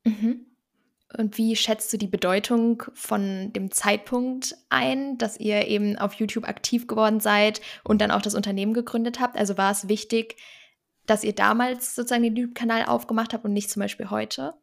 Mhm. 0.06 0.46
Und 1.18 1.38
wie 1.38 1.56
schätzt 1.56 1.92
du 1.94 1.98
die 1.98 2.08
Bedeutung 2.08 2.84
von 2.94 3.52
dem 3.54 3.72
Zeitpunkt 3.72 4.56
ein, 4.70 5.18
dass 5.18 5.40
ihr 5.40 5.68
eben 5.68 5.98
auf 5.98 6.14
YouTube 6.16 6.48
aktiv 6.48 6.88
geworden 6.88 7.20
seid 7.20 7.62
und 7.84 8.02
dann 8.02 8.12
auch 8.12 8.22
das 8.22 8.36
Unternehmen 8.36 8.74
gegründet 8.74 9.20
habt? 9.20 9.38
Also, 9.38 9.58
war 9.58 9.72
es 9.72 9.88
wichtig, 9.88 10.36
dass 11.06 11.24
ihr 11.24 11.34
damals 11.34 11.96
sozusagen 11.96 12.24
den 12.24 12.36
YouTube-Kanal 12.36 12.86
aufgemacht 12.86 13.34
habt 13.34 13.46
und 13.46 13.54
nicht 13.54 13.70
zum 13.70 13.82
Beispiel 13.82 14.10
heute? 14.10 14.54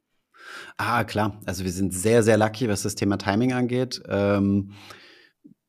Ah, 0.76 1.04
klar. 1.04 1.40
Also, 1.47 1.64
wir 1.64 1.73
sind 1.73 1.94
sehr, 1.94 2.23
sehr 2.23 2.37
lucky, 2.38 2.68
was 2.68 2.82
das 2.82 2.94
Thema 2.94 3.16
Timing 3.16 3.52
angeht. 3.52 4.02
Ähm, 4.09 4.73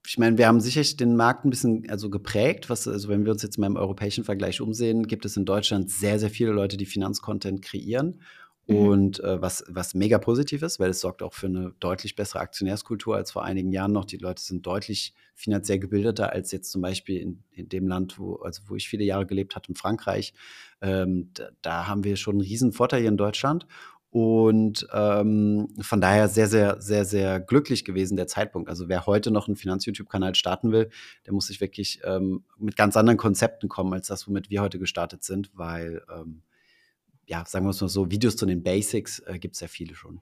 ich 0.05 0.17
meine, 0.17 0.37
wir 0.37 0.47
haben 0.47 0.59
sicherlich 0.59 0.97
den 0.97 1.15
Markt 1.15 1.45
'n 1.45 1.49
bisschen, 1.49 1.89
also, 1.89 2.09
geprägt, 2.09 2.69
was 2.69 2.87
also, 2.87 3.07
wenn 3.09 3.23
wir 3.25 3.31
uns 3.31 3.43
jetzt 3.43 3.57
mal 3.57 3.67
im 3.67 3.77
europäischen 3.77 4.23
Vergleich 4.23 4.59
umsehen, 4.61 5.07
gibt 5.07 5.25
es 5.25 5.37
in 5.37 5.45
Deutschland 5.45 5.89
sehr, 5.89 6.19
sehr 6.19 6.29
viele 6.29 6.51
Leute, 6.51 6.75
die 6.77 6.85
Finanzcontent 6.85 7.61
kreieren. 7.61 8.21
Und, 8.67 9.19
äh, 9.21 9.41
was 9.41 9.63
was 9.69 9.93
mega 9.95 10.17
positiv 10.19 10.61
ist, 10.63 10.79
weil 10.79 10.91
es 10.91 11.01
sorgt 11.01 11.21
auch 11.23 11.33
für 11.33 11.49
'ne 11.49 11.73
deutlich 11.79 12.15
bessere 12.15 12.39
Aktionärskultur 12.41 13.15
als 13.15 13.31
vor 13.31 13.43
einigen 13.43 13.71
Jahren 13.71 13.91
noch. 13.91 14.05
Die 14.05 14.17
Leute 14.17 14.41
sind 14.43 14.65
deutlich 14.65 15.13
finanziell 15.35 15.79
gebildeter 15.79 16.31
als 16.33 16.51
jetzt 16.51 16.71
zum 16.71 16.81
Beispiel 16.81 17.17
in 17.21 17.43
in 17.51 17.69
dem 17.69 17.87
Land, 17.87 18.19
wo 18.19 18.35
also, 18.37 18.61
wo 18.67 18.75
ich 18.75 18.87
viele 18.89 19.03
Jahre 19.05 19.25
gelebt 19.25 19.55
hatte, 19.55 19.69
in 19.69 19.75
Frankreich. 19.75 20.33
Ähm, 20.81 21.33
d 21.37 21.43
da 21.61 21.87
haben 21.87 22.03
wir 22.05 22.15
schon 22.17 22.37
'n 22.37 22.41
Riesenvorteil 22.41 23.01
hier 23.01 23.09
in 23.09 23.17
Deutschland 23.17 23.67
und, 24.11 24.87
ähm, 24.93 25.69
von 25.81 25.99
daher 26.01 26.27
sehr, 26.29 26.47
sehr, 26.47 26.79
sehr, 26.81 27.03
sehr 27.05 27.39
glücklich 27.39 27.83
gewesen, 27.85 28.15
der 28.17 28.27
Zeitpunkt. 28.27 28.69
Also, 28.69 28.87
wer 28.89 29.05
heute 29.07 29.31
noch 29.31 29.47
'n 29.49 29.55
Finanz-YouTube-Kanal 29.57 30.35
starten 30.35 30.71
will, 30.71 30.89
der 31.25 31.33
muss 31.33 31.47
sich 31.47 31.59
wirklich, 31.61 31.99
ähm, 32.05 32.43
mit 32.57 32.75
ganz 32.77 32.95
anderen 32.97 33.17
Konzepten 33.17 33.69
kommen 33.69 33.93
als 33.93 34.07
das, 34.07 34.27
womit 34.27 34.49
wir 34.51 34.61
heute 34.61 34.79
gestartet 34.79 35.23
sind, 35.23 35.51
weil, 35.55 36.03
ähm, 36.15 36.43
ja, 37.25 37.45
sagen 37.45 37.65
wir's 37.65 37.81
mal 37.81 37.87
so, 37.89 38.09
Videos 38.11 38.35
zu 38.37 38.45
den 38.45 38.63
Basics, 38.63 39.19
äh, 39.19 39.39
gibt's 39.39 39.59
sehr 39.59 39.69
viele 39.69 39.95
schon. 39.95 40.21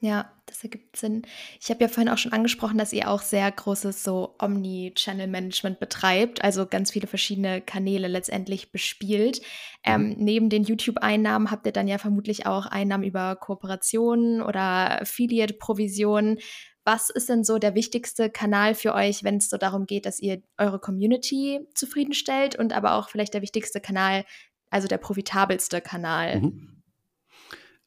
Ja, 0.00 0.30
das 0.46 0.62
ergibt 0.62 0.94
Sinn. 0.94 1.22
Ich 1.60 1.70
habe 1.70 1.80
ja 1.80 1.88
vorhin 1.88 2.08
auch 2.08 2.18
schon 2.18 2.32
angesprochen, 2.32 2.78
dass 2.78 2.92
ihr 2.92 3.10
auch 3.10 3.20
sehr 3.20 3.50
großes 3.50 4.04
so 4.04 4.36
Omni-Channel-Management 4.38 5.80
betreibt, 5.80 6.44
also 6.44 6.66
ganz 6.66 6.92
viele 6.92 7.08
verschiedene 7.08 7.60
Kanäle 7.60 8.06
letztendlich 8.06 8.70
bespielt. 8.70 9.40
Ähm, 9.82 10.10
Mhm. 10.10 10.14
neben 10.18 10.48
den 10.50 10.62
YouTube-Einnahmen 10.62 11.50
habt 11.50 11.66
ihr 11.66 11.72
dann 11.72 11.88
ja 11.88 11.98
vermutlich 11.98 12.46
auch 12.46 12.66
Einnahmen 12.66 13.02
über 13.02 13.34
Kooperationen 13.34 14.40
oder 14.40 15.02
Affiliate-Provisionen. 15.02 16.38
Was 16.84 17.10
ist 17.10 17.28
denn 17.28 17.42
so 17.44 17.58
der 17.58 17.74
wichtigste 17.74 18.30
Kanal 18.30 18.74
für 18.74 18.94
euch, 18.94 19.24
wenn's 19.24 19.50
so 19.50 19.56
darum 19.58 19.84
geht, 19.84 20.06
dass 20.06 20.20
ihr 20.20 20.42
eure 20.56 20.78
Community 20.78 21.60
zufriedenstellt 21.74 22.56
und 22.56 22.72
aber 22.72 22.94
auch 22.94 23.10
vielleicht 23.10 23.34
der 23.34 23.42
wichtigste 23.42 23.80
Kanal, 23.80 24.24
also 24.70 24.88
der 24.88 24.98
profitabelste 24.98 25.80
Kanal? 25.80 26.42
Mhm. 26.42 26.78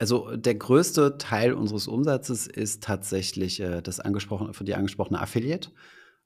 Also, 0.02 0.36
der 0.36 0.56
größte 0.56 1.20
Teil 1.20 1.54
unseres 1.54 1.88
Umsatzes 1.88 2.48
ist 2.48 2.82
tatsächlich, 2.84 3.60
äh, 3.60 3.82
das 3.84 4.00
angesprochene 4.00 4.52
von 4.56 4.66
dir 4.66 4.78
angesprochene 4.78 5.22
Affiliate. 5.22 5.70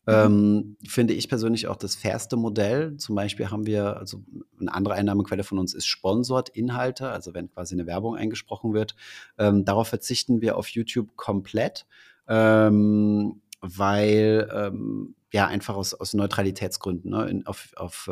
Mhm. 0.08 0.14
Ähm, 0.14 0.78
finde 0.88 1.14
ich 1.14 1.28
persönlich 1.30 1.68
auch 1.68 1.76
das 1.78 1.96
fairste 1.96 2.38
Modell. 2.38 2.98
Zum 2.98 3.16
Beispiel 3.16 3.50
haben 3.52 3.66
wir 3.66 3.98
also 3.98 4.24
'ne 4.60 4.74
andere 4.74 4.94
Einnahmequelle 4.96 5.44
von 5.44 5.60
uns 5.60 5.74
ist 5.74 5.88
Sponsored 5.88 6.50
Inhalte, 6.50 7.10
also 7.10 7.34
wenn 7.34 7.52
quasi 7.52 7.76
'ne 7.76 7.86
Werbung 7.88 8.16
eingesprochen 8.16 8.74
wird. 8.74 8.96
Ähm, 9.40 9.66
darauf 9.66 9.90
verzichten 9.90 10.42
wir 10.42 10.58
auf 10.58 10.70
YouTube 10.70 11.16
komplett, 11.18 11.86
ähm, 12.30 13.42
weil, 13.62 14.50
ähm, 14.54 15.16
ja, 15.34 15.48
einfach 15.48 15.76
aus 15.76 15.94
aus 15.96 16.14
Neutralitätsgründen, 16.14 17.12
ne? 17.12 17.30
In 17.30 17.46
auf 17.48 17.72
auf, 17.78 18.10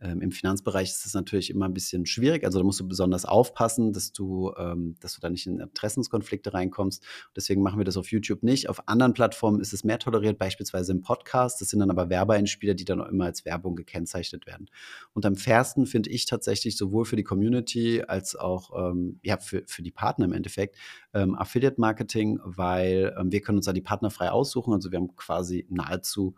ähm 0.00 0.20
im 0.22 0.30
Finanzbereich 0.32 0.90
ist 0.90 1.06
es 1.06 1.14
natürlich 1.14 1.50
immer 1.50 1.66
'n 1.66 1.74
bisschen 1.74 2.06
schwierig. 2.06 2.44
Also, 2.44 2.58
da 2.58 2.64
musst 2.64 2.80
du 2.80 2.88
besonders 2.88 3.24
aufpassen, 3.24 3.92
dass 3.92 4.12
du 4.12 4.52
ähm, 4.58 4.96
dass 5.00 5.14
du 5.14 5.20
da 5.20 5.30
nicht 5.30 5.46
in 5.46 5.58
Interessenskonflikte 5.60 6.52
reinkommst. 6.54 7.02
Deswegen 7.34 7.62
machen 7.62 7.78
wir 7.78 7.84
das 7.84 7.96
auf 7.96 8.10
YouTube 8.10 8.42
nicht. 8.42 8.68
Auf 8.68 8.88
anderen 8.88 9.14
Plattformen 9.14 9.60
ist 9.60 9.72
es 9.72 9.84
mehr 9.84 9.98
toleriert, 9.98 10.38
beispielsweise 10.38 10.92
im 10.92 11.02
Podcast. 11.02 11.60
Das 11.60 11.68
sind 11.70 11.80
dann 11.80 11.90
aber 11.90 12.10
Werbeeinspieler, 12.10 12.74
die 12.74 12.84
dann 12.84 13.00
auch 13.00 13.08
immer 13.08 13.24
als 13.26 13.44
Werbung 13.44 13.76
gekennzeichnet 13.76 14.46
werden. 14.46 14.68
Und 15.14 15.26
am 15.26 15.36
fairsten 15.36 15.86
finde 15.86 16.10
ich 16.10 16.26
tatsächlich 16.26 16.76
sowohl 16.76 17.04
für 17.04 17.16
die 17.16 17.24
Community 17.24 18.02
als 18.06 18.36
auch, 18.36 18.90
ähm, 18.92 19.18
ja, 19.22 19.38
für 19.38 19.62
für 19.66 19.82
die 19.82 19.90
Partner 19.92 20.26
im 20.26 20.32
Endeffekt, 20.32 20.76
ähm, 21.14 21.34
Affiliate-Marketing, 21.36 22.40
weil, 22.44 23.14
ähm, 23.18 23.32
wir 23.32 23.40
können 23.40 23.58
uns 23.58 23.66
da 23.66 23.72
die 23.72 23.80
Partner 23.82 24.10
frei 24.10 24.30
aussuchen. 24.30 24.72
Also, 24.74 24.90
wir 24.92 24.98
haben 24.98 25.16
quasi 25.16 25.66
nahezu, 25.70 26.34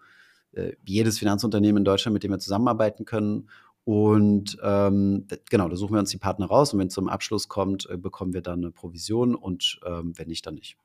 äh, 0.52 0.72
jedes 0.84 1.18
Finanzunternehmen 1.18 1.78
in 1.78 1.84
Deutschland, 1.84 2.14
mit 2.14 2.22
dem 2.24 2.30
wir 2.32 2.38
zusammenarbeiten 2.38 3.04
können. 3.04 3.48
Und, 3.84 4.58
ähm, 4.62 5.26
genau, 5.50 5.68
da 5.68 5.76
suchen 5.76 5.94
wir 5.94 6.00
uns 6.00 6.10
die 6.10 6.18
Partner 6.18 6.46
raus 6.46 6.72
und 6.74 6.80
wenn's 6.80 6.94
zum 6.94 7.08
Abschluss 7.08 7.48
kommt, 7.48 7.88
äh, 7.90 7.96
bekommen 7.96 8.34
wir 8.34 8.42
dann 8.42 8.60
'ne 8.60 8.70
Provision 8.72 9.34
und, 9.34 9.80
ähm, 9.86 10.12
wenn 10.18 10.28
nicht, 10.28 10.46
dann 10.46 10.54
nicht. 10.56 10.76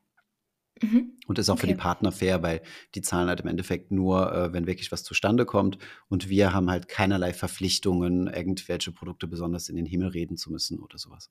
Mhm. 0.81 1.17
Und 1.27 1.39
ist 1.39 1.49
auch 1.49 1.57
für 1.59 1.67
die 1.67 1.73
Okay. 1.73 1.75
Partner 1.75 2.11
fair, 2.11 2.43
weil 2.43 2.61
die 2.95 3.01
zahlen 3.01 3.29
halt 3.29 3.39
im 3.41 3.47
Endeffekt 3.47 3.91
nur, 3.91 4.33
äh, 4.33 4.51
wenn 4.53 4.67
wirklich 4.67 4.91
was 4.91 5.03
zustande 5.03 5.45
kommt. 5.45 5.77
Und 6.09 6.27
wir 6.29 6.53
haben 6.53 6.69
halt 6.69 6.89
keinerlei 6.89 7.33
Verpflichtungen, 7.33 8.27
irgendwelche 8.27 8.91
Produkte 8.91 9.27
besonders 9.27 9.69
in 9.69 9.77
den 9.77 9.85
Himmel 9.85 10.09
reden 10.09 10.35
zu 10.35 10.51
müssen 10.51 10.79
oder 10.79 10.97
so 10.97 11.09
was. 11.11 11.29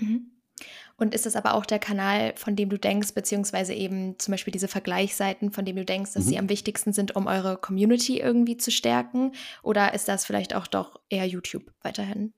Mhm. 0.00 0.32
Und 0.96 1.14
ist 1.14 1.26
das 1.26 1.36
aber 1.36 1.54
auch 1.54 1.66
der 1.66 1.78
Kanal, 1.78 2.34
von 2.36 2.54
dem 2.56 2.68
du 2.68 2.78
denkst 2.78 3.14
beziehungsweise 3.14 3.74
eben 3.74 4.18
zum 4.18 4.32
Beispiel 4.32 4.52
diese 4.52 4.68
Vergleichsseiten, 4.68 5.50
von 5.52 5.64
denen 5.64 5.78
du 5.78 5.84
denkst, 5.84 6.12
dass 6.12 6.26
sie 6.26 6.38
am 6.38 6.44
Mhm. 6.44 6.50
wichtigsten 6.50 6.92
sind, 6.92 7.16
um 7.16 7.26
eure 7.26 7.56
Community 7.56 8.18
irgendwie 8.20 8.56
zu 8.56 8.70
stärken? 8.70 9.32
Oder 9.62 9.94
ist 9.94 10.08
das 10.08 10.24
vielleicht 10.24 10.54
auch 10.54 10.66
doch 10.66 11.00
eher 11.08 11.26
YouTube 11.26 11.72
weiterhin? 11.82 12.32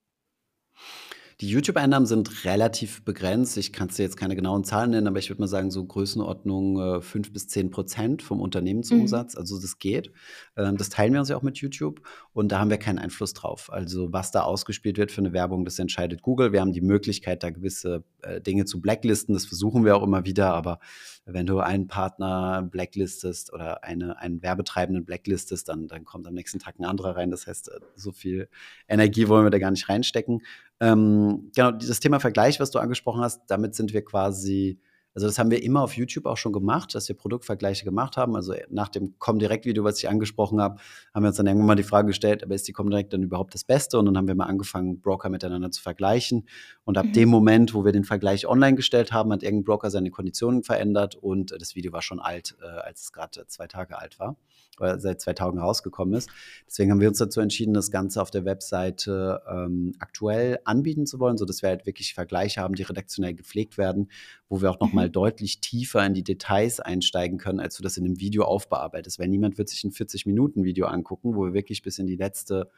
Die 1.40 1.48
YouTube-Einnahmen 1.48 2.06
sind 2.06 2.44
relativ 2.44 3.04
begrenzt. 3.04 3.56
Ich 3.56 3.72
kann's 3.72 3.96
dir 3.96 4.04
jetzt 4.04 4.16
keine 4.16 4.36
genauen 4.36 4.62
Zahlen 4.62 4.90
nennen, 4.92 5.08
aber 5.08 5.18
ich 5.18 5.30
würde 5.30 5.42
mal 5.42 5.48
sagen, 5.48 5.70
so 5.72 5.84
Größenordnung, 5.84 6.80
äh, 6.98 7.00
5 7.00 7.32
bis 7.32 7.48
10 7.48 7.70
% 7.72 8.22
vom 8.22 8.38
Mhm. 8.38 8.44
Unternehmensumsatz. 8.44 9.34
Also, 9.36 9.60
das 9.60 9.78
geht. 9.80 10.12
Ähm, 10.56 10.76
das 10.76 10.90
teilen 10.90 11.12
wir 11.12 11.18
uns 11.20 11.28
ja 11.28 11.36
auch 11.36 11.42
mit 11.42 11.58
YouTube 11.58 12.02
und 12.32 12.52
da 12.52 12.60
haben 12.60 12.70
wir 12.70 12.76
keinen 12.78 13.00
Einfluss 13.00 13.32
drauf. 13.34 13.72
Also, 13.72 14.12
was 14.12 14.30
da 14.30 14.42
ausgespielt 14.42 14.96
wird 14.96 15.10
für 15.10 15.22
'ne 15.22 15.32
Werbung, 15.32 15.64
das 15.64 15.78
entscheidet 15.80 16.22
Google. 16.22 16.52
Wir 16.52 16.60
haben 16.60 16.72
die 16.72 16.80
Möglichkeit, 16.80 17.42
da 17.42 17.50
gewisse, 17.50 18.04
äh, 18.22 18.40
Dinge 18.40 18.64
zu 18.64 18.80
blacklisten. 18.80 19.34
Das 19.34 19.44
versuchen 19.46 19.84
wir 19.84 19.96
auch 19.96 20.02
immer 20.04 20.24
wieder, 20.24 20.54
aber 20.54 20.78
wenn 21.26 21.46
du 21.46 21.58
einen 21.58 21.88
Partner 21.88 22.62
blacklistest 22.70 23.52
oder 23.52 23.82
eine 23.82 24.18
einen 24.18 24.42
Werbetreibenden 24.42 25.04
blacklistest, 25.04 25.68
dann 25.68 25.88
dann 25.88 26.04
kommt 26.04 26.26
am 26.28 26.34
nächsten 26.34 26.58
Tag 26.60 26.78
'n 26.78 26.84
anderer 26.84 27.16
rein. 27.16 27.30
Das 27.30 27.46
heißt, 27.48 27.70
äh, 27.70 27.80
so 27.96 28.12
viel 28.12 28.48
Energie 28.88 29.26
wollen 29.28 29.44
wir 29.46 29.50
da 29.50 29.58
gar 29.58 29.70
nicht 29.72 29.88
reinstecken. 29.88 30.42
Ähm, 30.80 31.50
genau, 31.54 31.70
dieses 31.70 32.00
Thema 32.00 32.20
Vergleich, 32.20 32.60
was 32.60 32.70
du 32.70 32.78
angesprochen 32.78 33.22
hast, 33.22 33.42
damit 33.48 33.74
sind 33.74 33.92
wir 33.92 34.04
quasi 34.04 34.80
also, 35.14 35.26
das 35.28 35.38
haben 35.38 35.50
wir 35.50 35.62
immer 35.62 35.82
auf 35.82 35.96
YouTube 35.96 36.26
auch 36.26 36.36
schon 36.36 36.52
gemacht, 36.52 36.94
dass 36.94 37.08
wir 37.08 37.16
Produktvergleiche 37.16 37.84
gemacht 37.84 38.16
haben. 38.16 38.34
Also, 38.36 38.54
nach 38.70 38.88
dem 38.88 39.18
Comdirect-Video, 39.18 39.84
was 39.84 39.98
ich 39.98 40.08
angesprochen 40.08 40.60
habe, 40.60 40.80
haben 41.14 41.22
wir 41.22 41.28
uns 41.28 41.36
dann 41.36 41.46
irgendwann 41.46 41.68
mal 41.68 41.74
die 41.76 41.82
Frage 41.84 42.08
gestellt: 42.08 42.42
„Aber 42.42 42.54
ist 42.54 42.66
die 42.68 42.72
Comdirect 42.72 43.12
denn 43.12 43.22
überhaupt 43.22 43.54
das 43.54 43.64
Beste?“ 43.64 43.98
Und 43.98 44.06
dann 44.06 44.16
haben 44.16 44.28
wir 44.28 44.34
mal 44.34 44.46
angefangen, 44.46 45.00
Broker 45.00 45.28
miteinander 45.28 45.70
zu 45.70 45.82
vergleichen. 45.82 46.46
Und 46.84 46.98
ab 46.98 47.12
dem 47.12 47.28
Mhm. 47.28 47.30
Moment, 47.30 47.74
wo 47.74 47.84
wir 47.84 47.92
den 47.92 48.04
Vergleich 48.04 48.46
online 48.46 48.76
gestellt 48.76 49.12
haben, 49.12 49.32
hat 49.32 49.42
irgend 49.42 49.62
'n 49.62 49.64
Broker 49.64 49.90
seine 49.90 50.10
Konditionen 50.10 50.62
verändert 50.62 51.14
und, 51.16 51.52
äh, 51.52 51.58
das 51.58 51.74
Video 51.74 51.92
war 51.92 52.02
schon 52.02 52.20
alt, 52.20 52.56
äh, 52.62 52.66
als 52.66 53.02
es 53.02 53.12
äh, 53.36 53.46
2 53.46 53.66
Tage 53.66 53.98
alt 53.98 54.18
war 54.18 54.36
oder 54.80 54.98
seit 54.98 55.20
2 55.20 55.32
Tagen 55.34 55.58
rausgekommen 55.58 56.14
ist. 56.14 56.30
Deswegen 56.66 56.90
haben 56.90 57.00
wir 57.00 57.08
uns 57.08 57.18
dazu 57.18 57.40
entschieden, 57.40 57.74
das 57.74 57.90
Ganze 57.90 58.20
auf 58.20 58.30
der 58.30 58.44
Webseite, 58.44 59.40
ähm, 59.48 59.94
aktuell 60.00 60.58
anbieten 60.64 61.06
zu 61.06 61.20
wollen, 61.20 61.36
sodass 61.38 61.62
wir 61.62 61.68
halt 61.68 61.86
wirklich 61.86 62.14
Vergleiche 62.14 62.60
haben, 62.60 62.74
die 62.74 62.82
redaktionell 62.82 63.34
gepflegt 63.34 63.78
werden, 63.78 64.10
wo 64.48 64.60
wir 64.62 64.70
auch 64.70 64.80
noch 64.80 64.92
mal 64.92 65.03
Mhm. 65.08 65.12
deutlich 65.12 65.60
tiefer 65.60 66.04
in 66.06 66.14
die 66.14 66.24
Details 66.24 66.80
einsteigen 66.80 67.38
können, 67.38 67.60
als 67.60 67.76
du 67.76 67.82
das 67.82 67.96
in 67.96 68.04
'nem 68.04 68.20
Video 68.20 68.44
aufbearbeitest. 68.44 69.18
Weil 69.18 69.28
niemand 69.28 69.58
wird 69.58 69.68
sich 69.68 69.84
'n 69.84 69.92
40 69.92 70.26
Minuten-Video 70.26 70.86
angucken, 70.86 71.34
wo 71.36 71.44
wir 71.46 71.54
wirklich 71.54 71.82
bis 71.82 71.98
in 71.98 72.06
die 72.06 72.16
letzte, 72.16 72.70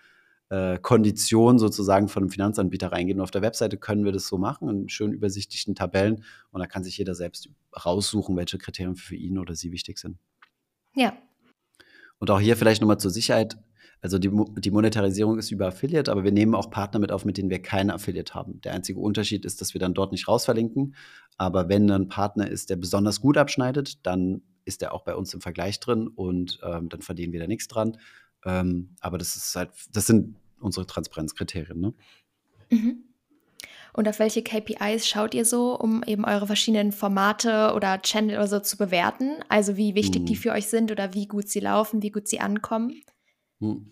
äh, 0.51 0.79
Kondition 0.79 1.59
sozusagen 1.59 2.09
von 2.09 2.25
'nem 2.25 2.31
Finanzanbieter 2.31 2.93
reingehen. 2.93 3.19
Und 3.21 3.25
auf 3.25 3.31
der 3.33 3.43
Webseite 3.43 3.77
können 3.79 4.05
wir 4.05 4.13
das 4.13 4.29
so 4.29 4.39
machen 4.39 4.69
in 4.69 4.89
schön 4.89 5.13
übersichtlichen 5.13 5.75
Tabellen 5.75 6.25
und 6.53 6.61
da 6.61 6.67
kann 6.67 6.85
sich 6.85 6.99
jeder 6.99 7.15
selbst 7.17 7.49
raussuchen, 7.85 8.37
welche 8.37 8.59
Kriterien 8.59 8.97
für 8.97 9.17
ihn 9.17 9.39
oder 9.39 9.55
sie 9.57 9.73
wichtig 9.73 9.99
sind. 9.99 10.19
Ja. 10.95 11.17
Und 12.21 12.31
auch 12.31 12.41
hier 12.41 12.57
vielleicht 12.57 12.81
noch 12.81 12.89
mal 12.89 12.99
zur 12.99 13.11
Sicherheit 13.11 13.59
Also 14.03 14.19
die, 14.19 14.31
die 14.59 14.71
Monetarisierung 14.71 15.39
ist 15.39 15.51
über 15.51 15.69
Affiliate, 15.69 16.11
aber 16.11 16.23
wir 16.23 16.33
nehmen 16.33 16.55
auch 16.55 16.71
Partner 16.71 17.01
mit 17.01 17.11
auf, 17.11 17.25
mit 17.25 17.39
denen 17.39 17.51
wir 17.51 17.61
keine 17.61 17.95
Affiliate 17.95 18.35
haben. 18.35 18.61
Der 18.61 18.73
einzige 18.75 19.01
Unterschied 19.01 19.45
ist, 19.45 19.61
dass 19.61 19.75
wir 19.75 19.79
dann 19.81 19.95
dort 19.95 20.13
nicht 20.13 20.29
rausverlinken. 20.29 20.95
Aber 21.39 21.69
wenn 21.69 21.91
ein 21.91 22.09
Partner 22.09 22.49
ist, 22.49 22.71
der 22.71 22.77
besonders 22.77 23.21
gut 23.21 23.37
abschneidet, 23.37 24.07
dann 24.07 24.43
ist 24.65 24.83
er 24.83 24.93
auch 24.93 25.03
bei 25.03 25.15
uns 25.15 25.33
im 25.33 25.41
Vergleich 25.41 25.81
drin 25.81 26.09
und 26.09 26.61
ähm, 26.63 26.89
dann 26.89 27.01
verdienen 27.01 27.33
wir 27.33 27.41
da 27.41 27.47
nichts 27.47 27.69
dran. 27.69 27.99
Ähm, 28.45 28.91
aber 29.01 29.19
das 29.19 29.37
ist 29.37 29.57
halt, 29.57 29.71
das 29.93 30.07
sind 30.07 30.37
unsere 30.61 30.87
Transparenzkriterien. 30.87 31.81
Ne? 31.81 31.95
Mhm. 32.71 33.03
Und 33.93 34.09
auf 34.09 34.19
welche 34.19 34.43
KPIs 34.43 35.09
schaut 35.09 35.35
ihr 35.35 35.47
so, 35.47 35.75
um 35.75 36.03
eben 36.07 36.27
eure 36.27 36.47
verschiedenen 36.47 36.93
Formate 36.93 37.73
oder 37.75 38.03
Channel 38.03 38.37
oder 38.37 38.47
so 38.47 38.61
zu 38.61 38.77
bewerten? 38.77 39.39
Also 39.49 39.79
wie 39.79 39.95
wichtig 39.95 40.23
mhm. 40.23 40.27
die 40.27 40.37
für 40.37 40.53
euch 40.53 40.67
sind 40.67 40.93
oder 40.93 41.15
wie 41.15 41.27
gut 41.27 41.49
sie 41.49 41.61
laufen, 41.61 42.03
wie 42.03 42.11
gut 42.11 42.29
sie 42.29 42.41
ankommen? 42.41 43.01
Mhm. 43.61 43.91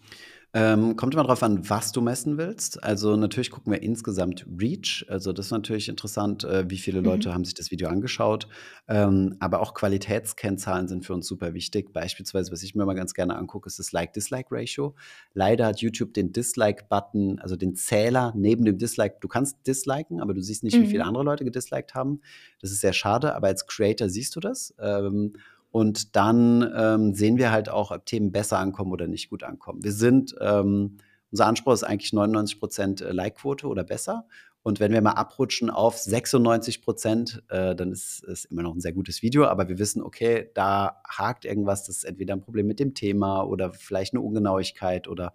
Ähm, 0.56 0.94
kommt 0.94 1.14
immer 1.14 1.25
darauf 1.25 1.42
an, 1.42 1.68
was 1.68 1.90
du 1.90 2.00
messen 2.00 2.38
willst. 2.38 2.80
Also 2.85 3.16
natürlich 3.16 3.50
gucken 3.50 3.73
wir 3.73 3.83
insgesamt 3.83 4.47
Reach. 4.56 5.04
Also 5.09 5.33
das 5.33 5.47
ist 5.47 5.50
natürlich 5.50 5.88
interessant, 5.88 6.44
äh, 6.44 6.71
wie 6.71 6.78
viele 6.78 7.00
Leute 7.00 7.30
mhm. 7.30 7.35
haben 7.35 7.44
sich 7.44 7.54
das 7.54 7.73
Video 7.73 7.88
angeschaut. 7.88 8.47
Ähm, 8.87 9.35
aber 9.40 9.59
auch 9.59 9.75
Qualitätskennzahlen 9.75 10.87
sind 10.87 11.04
für 11.04 11.12
uns 11.12 11.26
super 11.26 11.54
wichtig. 11.54 11.92
Beispielsweise, 11.92 12.52
was 12.52 12.62
ich 12.62 12.76
mir 12.76 12.87
mal 12.87 12.94
ganz 12.94 13.14
gerne 13.14 13.35
angucke, 13.35 13.66
ist 13.66 13.80
das 13.80 13.90
Like-Dislike-Ratio. 13.90 14.94
Leider 15.33 15.66
hat 15.66 15.80
YouTube 15.80 16.14
den 16.14 16.33
Dislike-Button, 16.33 17.40
also 17.40 17.56
den 17.56 17.75
Zähler 17.75 18.33
neben 18.37 18.64
dem 18.64 18.78
Dislike. 18.78 19.16
Du 19.21 19.26
kannst 19.26 19.66
disliken, 19.66 20.21
aber 20.21 20.35
du 20.35 20.40
siehst 20.40 20.62
nicht, 20.62 20.76
mhm. 20.76 20.83
wie 20.83 20.87
viele 20.87 21.02
mhm. 21.02 21.09
andere 21.09 21.25
Leute 21.25 21.44
gedisliked 21.44 21.97
haben. 21.97 22.21
Das 22.61 22.71
ist 22.71 22.80
sehr 22.80 22.92
schade, 22.92 23.35
aber 23.35 23.49
als 23.49 23.66
Creator 23.66 24.09
siehst 24.09 24.37
du 24.37 24.40
das. 24.40 24.73
Ähm, 24.78 25.33
und 25.75 26.14
dann 26.14 26.73
ähm, 26.76 27.14
sehen 27.14 27.37
wir 27.37 27.50
halt 27.50 27.69
auch, 27.69 27.90
ob 27.90 28.07
Themen 28.07 28.31
besser 28.31 28.61
ankommen 28.61 28.93
oder 28.93 29.09
nicht 29.09 29.28
gut 29.28 29.43
ankommen. 29.43 29.83
Wir 29.83 29.90
sind, 29.90 30.33
ähm, 30.40 30.99
unser 31.33 31.47
Anspruch 31.47 31.73
ist 31.73 31.83
eigentlich 31.83 32.12
99 32.12 32.61
Prozent 32.61 33.00
äh, 33.00 33.11
Like-Quote 33.11 33.66
oder 33.66 33.83
besser. 33.83 34.28
Und 34.62 34.78
wenn 34.78 34.93
wir 34.93 35.02
mal 35.02 35.14
abrutschen 35.14 35.71
auf 35.71 35.99
96 35.99 36.81
Prozent, 36.81 37.43
äh, 37.49 37.75
dann 37.75 37.90
ist 37.90 38.23
es 38.23 38.45
immer 38.45 38.62
noch 38.62 38.73
ein 38.73 38.81
sehr 38.81 38.93
gutes 38.93 39.21
Video. 39.21 39.47
Aber 39.47 39.69
wir 39.69 39.81
wissen, 39.81 40.00
okay, 40.00 40.49
da 40.54 41.02
hakt 41.09 41.45
irgendwas. 41.45 41.83
Das 41.83 41.97
ist 41.97 42.04
entweder 42.04 42.35
ein 42.35 42.40
Problem 42.40 42.69
mit 42.69 42.78
dem 42.78 42.95
Thema 42.95 43.43
oder 43.43 43.73
vielleicht 43.73 44.14
eine 44.14 44.21
Ungenauigkeit 44.21 45.09
oder 45.09 45.35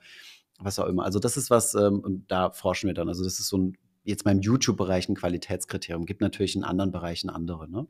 was 0.58 0.80
auch 0.80 0.86
immer. 0.86 1.04
Also 1.04 1.20
das 1.20 1.36
ist 1.36 1.50
was, 1.50 1.76
ähm, 1.76 2.00
und 2.00 2.32
da 2.32 2.52
forschen 2.52 2.88
wir 2.88 2.94
dann. 2.94 3.10
Also 3.10 3.26
das 3.26 3.42
ist 3.42 3.50
so 3.50 3.58
ein, 3.58 3.78
jetzt 4.06 4.24
mal 4.24 4.32
im 4.32 4.40
YouTube-Bereich 4.40 5.10
ein 5.10 5.16
Qualitätskriterium. 5.16 6.06
Gibt 6.06 6.22
natürlich 6.22 6.56
in 6.56 6.64
anderen 6.64 6.94
Bereichen 6.94 7.30
andere. 7.30 7.70
Ne? 7.70 7.88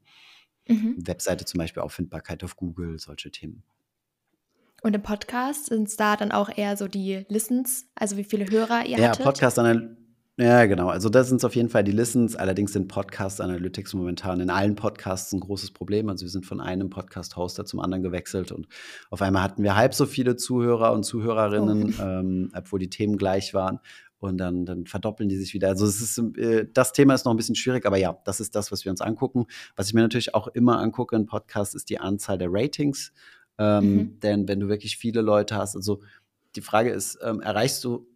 Mhm. 0.69 0.95
Webseite 1.05 1.45
zum 1.45 1.57
Beispiel 1.57 1.83
Auffindbarkeit 1.83 2.43
auf 2.43 2.55
Google, 2.55 2.99
solche 2.99 3.31
Themen. 3.31 3.63
Und 4.81 4.95
im 4.95 5.01
Podcast 5.01 5.65
sind 5.65 5.89
es 5.89 5.97
da 5.97 6.15
dann 6.15 6.31
auch 6.31 6.49
eher 6.55 6.77
so 6.77 6.87
die 6.87 7.25
Listens, 7.27 7.87
also 7.95 8.15
wie 8.15 8.23
viele 8.23 8.49
Hörer 8.49 8.85
ihr 8.85 8.97
ja, 8.97 9.09
hattet? 9.09 9.25
Podcast 9.25 9.57
ja, 10.39 10.67
genau. 10.67 10.87
Also 10.87 11.09
das 11.09 11.27
sind 11.27 11.43
auf 11.43 11.53
jeden 11.53 11.67
Fall 11.67 11.83
die 11.83 11.91
Listens. 11.91 12.37
Allerdings 12.37 12.71
sind 12.71 12.87
Podcast 12.87 13.41
Analytics 13.41 13.93
momentan 13.93 14.39
in 14.39 14.49
allen 14.49 14.75
Podcasts 14.75 15.33
ein 15.33 15.41
großes 15.41 15.71
Problem. 15.71 16.07
Also 16.07 16.23
wir 16.23 16.29
sind 16.29 16.45
von 16.45 16.61
einem 16.61 16.89
Podcast-Hoster 16.89 17.65
zum 17.65 17.81
anderen 17.81 18.03
gewechselt 18.03 18.53
und 18.53 18.65
auf 19.09 19.21
einmal 19.21 19.43
hatten 19.43 19.63
wir 19.63 19.75
halb 19.75 19.93
so 19.93 20.05
viele 20.05 20.37
Zuhörer 20.37 20.93
und 20.93 21.03
Zuhörerinnen, 21.03 21.93
oh. 21.99 22.01
ähm, 22.01 22.51
obwohl 22.55 22.79
die 22.79 22.89
Themen 22.89 23.17
gleich 23.17 23.53
waren 23.53 23.81
und 24.19 24.37
dann, 24.37 24.65
dann 24.65 24.85
verdoppeln 24.85 25.29
die 25.29 25.37
sich 25.37 25.53
wieder. 25.53 25.69
Also 25.69 25.85
es 25.85 26.01
ist, 26.01 26.17
äh, 26.37 26.67
das 26.73 26.93
Thema 26.93 27.13
ist 27.13 27.25
noch 27.25 27.33
ein 27.33 27.37
bisschen 27.37 27.55
schwierig, 27.55 27.85
aber 27.85 27.97
ja, 27.97 28.19
das 28.25 28.39
ist 28.39 28.55
das, 28.55 28.71
was 28.71 28.85
wir 28.85 28.91
uns 28.91 29.01
angucken. 29.01 29.45
Was 29.75 29.87
ich 29.87 29.93
mir 29.93 30.01
natürlich 30.01 30.35
auch 30.35 30.47
immer 30.47 30.79
angucke 30.79 31.15
in 31.15 31.25
Podcasts, 31.25 31.75
ist 31.75 31.89
die 31.89 31.99
Anzahl 31.99 32.37
der 32.37 32.49
Ratings. 32.51 33.13
Ähm, 33.57 33.95
mhm. 33.95 34.19
Denn 34.19 34.47
wenn 34.47 34.59
du 34.59 34.67
wirklich 34.67 34.97
viele 34.97 35.21
Leute 35.21 35.55
hast, 35.55 35.75
also 35.75 36.01
die 36.55 36.61
Frage 36.61 36.89
ist, 36.89 37.17
ähm, 37.23 37.41
erreichst 37.41 37.83
du, 37.83 38.07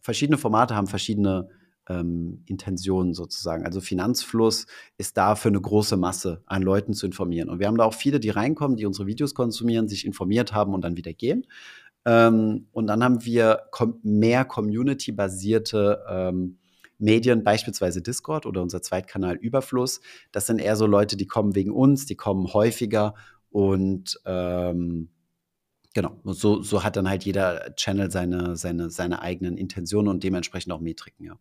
verschiedene 0.00 0.38
Formate 0.38 0.76
haben 0.76 0.86
verschiedene 0.86 1.48
ähm, 1.88 2.42
Intentionen 2.46 3.14
sozusagen. 3.14 3.64
Also 3.64 3.80
Finanzfluss 3.80 4.66
ist 4.96 5.16
da 5.16 5.34
für 5.34 5.48
eine 5.48 5.60
große 5.60 5.96
Masse 5.96 6.42
an 6.46 6.62
Leuten 6.62 6.94
zu 6.94 7.06
informieren. 7.06 7.48
Und 7.48 7.58
wir 7.58 7.66
haben 7.66 7.76
da 7.76 7.84
auch 7.84 7.94
viele, 7.94 8.20
die 8.20 8.30
reinkommen, 8.30 8.76
die 8.76 8.86
unsere 8.86 9.06
Videos 9.06 9.34
konsumieren, 9.34 9.88
sich 9.88 10.06
informiert 10.06 10.52
haben 10.52 10.74
und 10.74 10.82
dann 10.82 10.96
wieder 10.96 11.12
gehen. 11.12 11.46
Ähm, 12.06 12.68
und 12.72 12.86
dann 12.86 13.02
haben 13.02 13.24
wir 13.24 13.62
com 13.70 13.98
mehr 14.02 14.44
community-basierte 14.44 16.04
ähm, 16.08 16.58
Medien, 16.98 17.44
beispielsweise 17.44 18.02
Discord 18.02 18.46
oder 18.46 18.62
unser 18.62 18.82
Zweitkanal 18.82 19.36
Überfluss. 19.36 20.00
Das 20.32 20.46
sind 20.46 20.60
eher 20.60 20.76
so 20.76 20.86
Leute, 20.86 21.16
die 21.16 21.26
kommen 21.26 21.54
wegen 21.54 21.72
uns, 21.72 22.06
die 22.06 22.16
kommen 22.16 22.52
häufiger 22.52 23.14
und 23.50 24.20
ähm, 24.26 25.10
genau, 25.94 26.20
so, 26.24 26.62
so 26.62 26.82
hat 26.82 26.96
dann 26.96 27.08
halt 27.08 27.24
jeder 27.24 27.74
Channel 27.76 28.10
seine, 28.10 28.56
seine, 28.56 28.90
seine 28.90 29.22
eigenen 29.22 29.56
Intentionen 29.56 30.08
und 30.08 30.24
dementsprechend 30.24 30.72
auch 30.72 30.80
Metriken, 30.80 31.24
ja. 31.24 31.38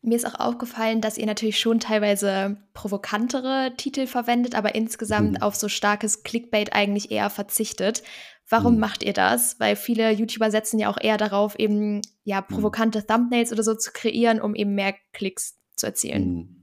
Mir 0.00 0.14
ist 0.14 0.26
auch 0.26 0.38
aufgefallen, 0.38 1.00
dass 1.00 1.18
ihr 1.18 1.26
natürlich 1.26 1.58
schon 1.58 1.80
teilweise 1.80 2.56
provokantere 2.72 3.72
Titel 3.76 4.06
verwendet, 4.06 4.54
aber 4.54 4.76
insgesamt 4.76 5.32
mhm. 5.32 5.42
auf 5.42 5.56
so 5.56 5.68
starkes 5.68 6.22
Clickbait 6.22 6.72
eigentlich 6.72 7.10
eher 7.10 7.30
verzichtet. 7.30 8.04
Warum 8.48 8.74
mhm. 8.74 8.80
macht 8.80 9.02
ihr 9.02 9.12
das? 9.12 9.60
Weil 9.60 9.76
viele 9.76 10.10
YouTuber 10.10 10.50
setzen 10.50 10.78
ja 10.78 10.90
auch 10.90 10.98
eher 11.00 11.16
darauf, 11.16 11.58
eben 11.58 12.00
ja 12.24 12.40
mhm. 12.40 12.54
provokante. 12.54 13.06
Thumbnails 13.06 13.52
oder 13.52 13.62
so 13.62 13.74
zu 13.74 13.92
kreieren, 13.92 14.40
um 14.40 14.54
eben 14.54 14.74
mehr 14.74 14.94
Klicks 15.12 15.58
zu 15.76 15.86
erzielen. 15.86 16.34
Mhm. 16.34 16.58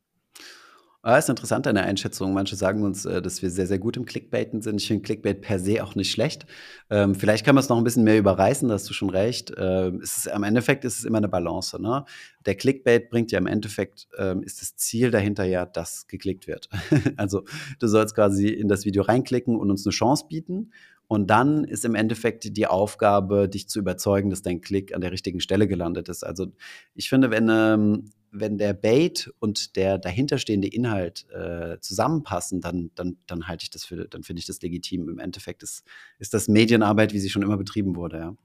Ah, 1.08 1.20
ist 1.20 1.30
interessant, 1.30 1.68
deine 1.68 1.84
Einschätzung. 1.84 2.34
Manche 2.34 2.56
sagen 2.56 2.82
uns, 2.82 3.06
äh, 3.06 3.22
dass 3.22 3.44
wir 3.44 3.52
sehr, 3.52 3.68
sehr 3.68 3.78
gut 3.78 3.96
im 3.96 4.06
Clickbaiten 4.06 4.64
sind. 4.64 4.82
Ich 4.82 4.88
finde 4.88 5.04
Clickbait 5.04 5.40
per 5.40 5.60
se 5.60 5.84
auch 5.84 5.94
nicht 5.94 6.10
schlecht. 6.10 6.48
Ähm, 6.90 7.14
vielleicht 7.14 7.46
kann 7.46 7.54
man 7.54 7.64
es 7.64 7.70
noch 7.70 7.78
ein 7.78 7.84
bisschen 7.84 8.06
mehr 8.06 8.18
überreißen, 8.18 8.68
da 8.68 8.74
hast 8.74 8.90
du 8.90 8.94
schon 8.96 9.12
recht. 9.12 9.54
Ähm, 9.56 10.00
es 10.02 10.18
ist, 10.18 10.32
am 10.32 10.42
Endeffekt 10.42 10.84
ist 10.84 10.98
es 10.98 11.06
immer 11.06 11.20
eine 11.20 11.30
Balance. 11.30 11.80
Ne? 11.80 12.06
Der 12.48 12.56
Clickbait 12.56 13.12
bringt 13.12 13.32
ja 13.32 13.38
im 13.38 13.46
Endeffekt, 13.46 14.08
ähm, 14.18 14.42
ist 14.42 14.64
das 14.64 14.78
Ziel 14.78 15.12
dahinter 15.12 15.44
ja, 15.44 15.68
dass 15.68 16.08
geklickt 16.08 16.48
wird. 16.48 16.70
also 17.18 17.44
du 17.78 17.86
sollst 17.86 18.16
quasi 18.16 18.48
in 18.48 18.68
das 18.68 18.84
Video 18.86 19.04
reinklicken 19.04 19.56
und 19.56 19.70
uns 19.70 19.86
eine 19.86 19.92
Chance 19.92 20.26
bieten. 20.28 20.72
Und 21.08 21.28
dann 21.30 21.64
ist 21.64 21.86
im 21.86 21.96
Endeffekt 21.96 22.58
die 22.58 22.68
Aufgabe, 22.68 23.48
dich 23.48 23.70
zu 23.70 23.80
überzeugen, 23.80 24.30
dass 24.30 24.42
dein 24.42 24.62
Klick 24.62 24.94
an 24.96 25.02
der 25.02 25.12
richtigen 25.12 25.40
Stelle 25.40 25.68
gelandet 25.68 26.10
ist. 26.10 26.24
Also 26.24 26.48
ich 26.96 27.10
finde, 27.10 27.30
wenn, 27.30 27.48
ähm, 27.50 28.12
wenn 28.32 28.58
der 28.58 28.74
Bait 28.74 29.32
und 29.40 29.76
der 29.76 29.98
dahinterstehende 29.98 30.68
Inhalt 30.68 31.28
äh, 31.32 31.80
zusammenpassen, 31.80 32.62
dann, 32.62 32.92
dann, 32.96 33.18
dann 33.28 33.48
halte 33.48 33.64
ich 33.64 33.70
das 33.70 33.86
für, 33.86 34.08
dann 34.08 34.24
finde 34.24 34.40
ich 34.40 34.48
das 34.48 34.62
legitim. 34.62 35.08
Im 35.10 35.20
Endeffekt 35.20 35.64
ist, 35.64 35.84
ist 36.20 36.34
das 36.34 36.48
Medienarbeit, 36.48 37.14
wie 37.14 37.20
sie 37.20 37.30
schon 37.30 37.44
immer 37.44 37.58
betrieben 37.58 37.96
wurde, 37.96 38.18
ja. 38.18 38.38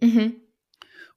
Mhm. 0.00 0.36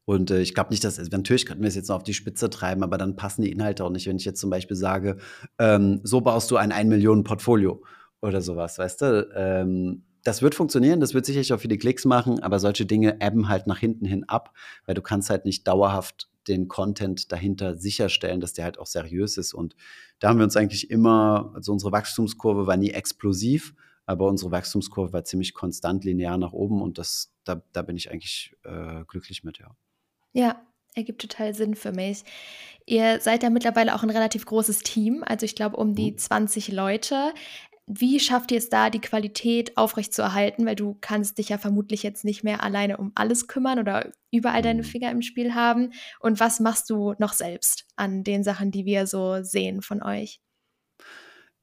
Und 0.06 0.32
äh, 0.32 0.41
ich 0.41 0.56
glaube 0.56 0.71
nicht, 0.71 0.84
dass, 0.84 0.97
also 0.97 1.12
natürlich 1.12 1.45
könnten 1.45 1.62
wir 1.62 1.67
es 1.67 1.75
jetzt 1.75 1.89
noch 1.89 1.97
auf 1.97 2.04
die 2.04 2.15
Spitze 2.15 2.49
treiben, 2.49 2.82
aber 2.82 2.97
dann 2.97 3.15
passen 3.15 3.43
die 3.43 3.52
Inhalte 3.52 3.84
auch 3.84 3.91
nicht. 3.91 4.08
Wenn 4.08 4.15
ich 4.17 4.25
jetzt 4.25 4.39
zum 4.39 4.49
Beispiel 4.49 4.75
sage, 4.75 5.17
ähm, 5.60 5.99
so 6.04 6.21
baust 6.21 6.49
du 6.49 6.58
ein 6.58 6.71
1 6.71 6.89
Millionen 6.89 7.23
Portfolio 7.23 7.84
oder 8.19 8.41
sowas, 8.41 8.80
weißt 8.80 9.02
du? 9.02 9.30
Ähm, 9.36 10.06
das 10.23 10.41
wird 10.41 10.55
funktionieren, 10.55 10.99
das 10.99 11.13
wird 11.13 11.25
sicherlich 11.25 11.53
auch 11.53 11.60
viele 11.60 11.77
Klicks 11.77 12.05
machen, 12.05 12.39
aber 12.41 12.60
solche 12.60 12.86
Dinge 12.86 13.17
ebben 13.21 13.47
halt 13.47 13.67
nach 13.67 13.79
hinten 13.79 14.05
hin 14.05 14.23
ab, 14.27 14.53
weil 14.86 14.95
du 14.95 15.01
kannst 15.01 15.29
halt 15.29 15.45
nicht 15.45 15.67
dauerhaft 15.67 16.29
den 16.47 16.67
Content 16.67 17.32
dahinter 17.32 17.77
sicherstellen, 17.77 18.41
dass 18.41 18.53
der 18.53 18.65
halt 18.65 18.79
auch 18.79 18.88
seriös 18.88 19.38
ist. 19.38 19.53
Und 19.53 19.75
da 20.19 20.29
haben 20.29 20.39
wir 20.39 20.43
uns 20.43 20.58
eigentlich 20.58 20.89
immer, 20.89 21.51
also 21.53 21.71
unsere 21.71 21.91
Wachstumskurve 21.91 22.67
war 22.67 22.77
nie 22.77 22.89
explosiv, 22.89 23.75
aber 24.05 24.27
unsere 24.27 24.51
Wachstumskurve 24.51 25.13
war 25.13 25.23
ziemlich 25.23 25.53
konstant 25.53 26.03
linear 26.03 26.38
nach 26.38 26.51
oben 26.51 26.82
und 26.82 26.97
das, 26.97 27.32
da, 27.43 27.62
da 27.71 27.84
bin 27.84 27.95
ich 27.95 28.12
eigentlich 28.12 28.55
äh, 28.63 29.03
glücklich 29.08 29.43
mit, 29.43 29.60
ja. 29.60 29.75
Ja, 30.34 30.62
ergibt 30.95 31.21
total 31.21 31.53
Sinn 31.53 31.75
für 31.75 31.91
mich. 31.91 32.23
Ihr 32.86 33.19
seid 33.19 33.43
ja 33.43 33.51
mittlerweile 33.51 33.93
auch 33.93 34.01
ein 34.01 34.10
relativ 34.10 34.45
großes 34.45 34.79
Team, 34.79 35.23
also 35.25 35.45
ich 35.45 35.55
glaube 35.55 35.77
um 35.77 35.93
die 35.93 36.15
20 36.15 36.69
mhm. 36.69 36.75
Leute. 36.75 37.34
Wie 37.91 38.19
schafft 38.19 38.52
ihr 38.52 38.60
es 38.60 38.69
da, 38.69 38.91
die 38.91 39.02
Qualität 39.02 39.75
aufrechtzuerhalten? 39.75 40.63
Weil 40.67 40.75
du 40.75 40.95
kannst 41.02 41.39
dich 41.39 41.49
ja 41.49 41.58
vermutlich 41.58 42.04
jetzt 42.04 42.23
nicht 42.23 42.43
mehr 42.43 42.62
alleine 42.62 42.97
um 42.97 43.12
alles 43.15 43.47
kümmern 43.47 43.80
oder 43.80 44.12
überall 44.32 44.62
deine 44.62 44.84
mhm. 44.84 44.86
Finger 44.86 45.10
im 45.10 45.23
Spiel 45.23 45.56
haben. 45.56 45.91
Und 46.19 46.39
was 46.39 46.60
machst 46.60 46.91
du 46.91 47.15
noch 47.17 47.34
selbst 47.34 47.86
an 47.95 48.23
den 48.23 48.43
Sachen, 48.43 48.69
die 48.69 48.86
wir 48.86 49.08
so 49.08 49.41
sehen 49.41 49.82
von 49.82 50.04
euch? 50.04 50.39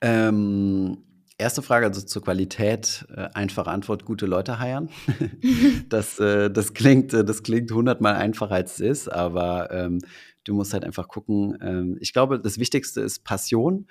Ähm, 0.01 0.99
erste 1.39 1.63
Frage, 1.63 1.87
also 1.87 2.01
zur 2.01 2.23
Qualität. 2.23 3.07
Äh, 3.15 3.29
einfache 3.35 3.71
Antwort, 3.71 4.05
gute 4.05 4.27
Leute 4.27 4.59
heiern. 4.59 4.91
das, 5.89 6.19
äh, 6.19 6.51
das, 6.51 6.75
klingt, 6.75 7.15
äh, 7.15 7.25
das 7.25 7.45
klingt 7.45 7.71
hundertmal 7.71 8.17
einfacher, 8.17 8.57
als 8.57 8.81
es 8.81 8.81
ist, 8.81 9.09
aber 9.13 9.71
ähm, 9.71 10.01
du 10.43 10.55
musst 10.55 10.73
halt 10.73 10.85
einfach 10.85 11.07
gucken. 11.07 11.57
Ähm, 11.63 11.99
ich 12.01 12.13
glaube, 12.13 12.41
das 12.41 12.59
Wichtigste 12.59 13.01
ist 13.01 13.23
Passion 13.23 13.87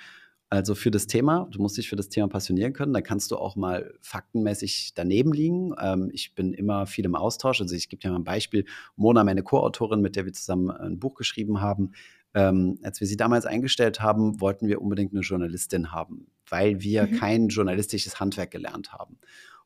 also 0.49 0.75
für 0.75 0.91
das 0.91 1.07
Thema. 1.07 1.47
Du 1.51 1.61
musst 1.61 1.77
dich 1.77 1.89
für 1.89 1.95
das 1.95 2.09
Thema 2.09 2.27
passionieren 2.27 2.73
können. 2.73 2.93
Da 2.93 3.01
kannst 3.01 3.31
du 3.31 3.37
auch 3.37 3.55
mal 3.55 3.93
faktenmäßig 4.01 4.93
daneben 4.95 5.33
liegen. 5.33 5.73
Ähm, 5.81 6.09
ich 6.13 6.35
bin 6.35 6.53
immer 6.53 6.85
viel 6.85 7.05
im 7.05 7.15
Austausch. 7.15 7.61
Also 7.61 7.75
ich 7.75 7.89
gebe 7.89 8.01
dir 8.01 8.11
mal 8.11 8.17
ein 8.17 8.23
Beispiel. 8.23 8.65
Mona, 8.95 9.23
meine 9.23 9.43
Co-Autorin, 9.43 10.01
mit 10.01 10.15
der 10.15 10.25
wir 10.25 10.33
zusammen 10.33 10.69
ein 10.69 10.99
Buch 10.99 11.15
geschrieben 11.15 11.61
haben. 11.61 11.93
Ähm, 12.35 12.77
als 12.83 12.99
wir 12.99 13.07
sie 13.07 13.17
damals 13.17 13.45
eingestellt 13.45 14.01
haben, 14.01 14.39
wollten 14.41 14.67
wir 14.67 14.81
unbedingt 14.81 15.13
eine 15.13 15.21
Journalistin 15.21 15.91
haben, 15.91 16.27
weil 16.49 16.81
wir 16.81 17.07
mhm. 17.07 17.17
kein 17.17 17.47
journalistisches 17.47 18.19
Handwerk 18.19 18.51
gelernt 18.51 18.91
haben. 18.91 19.17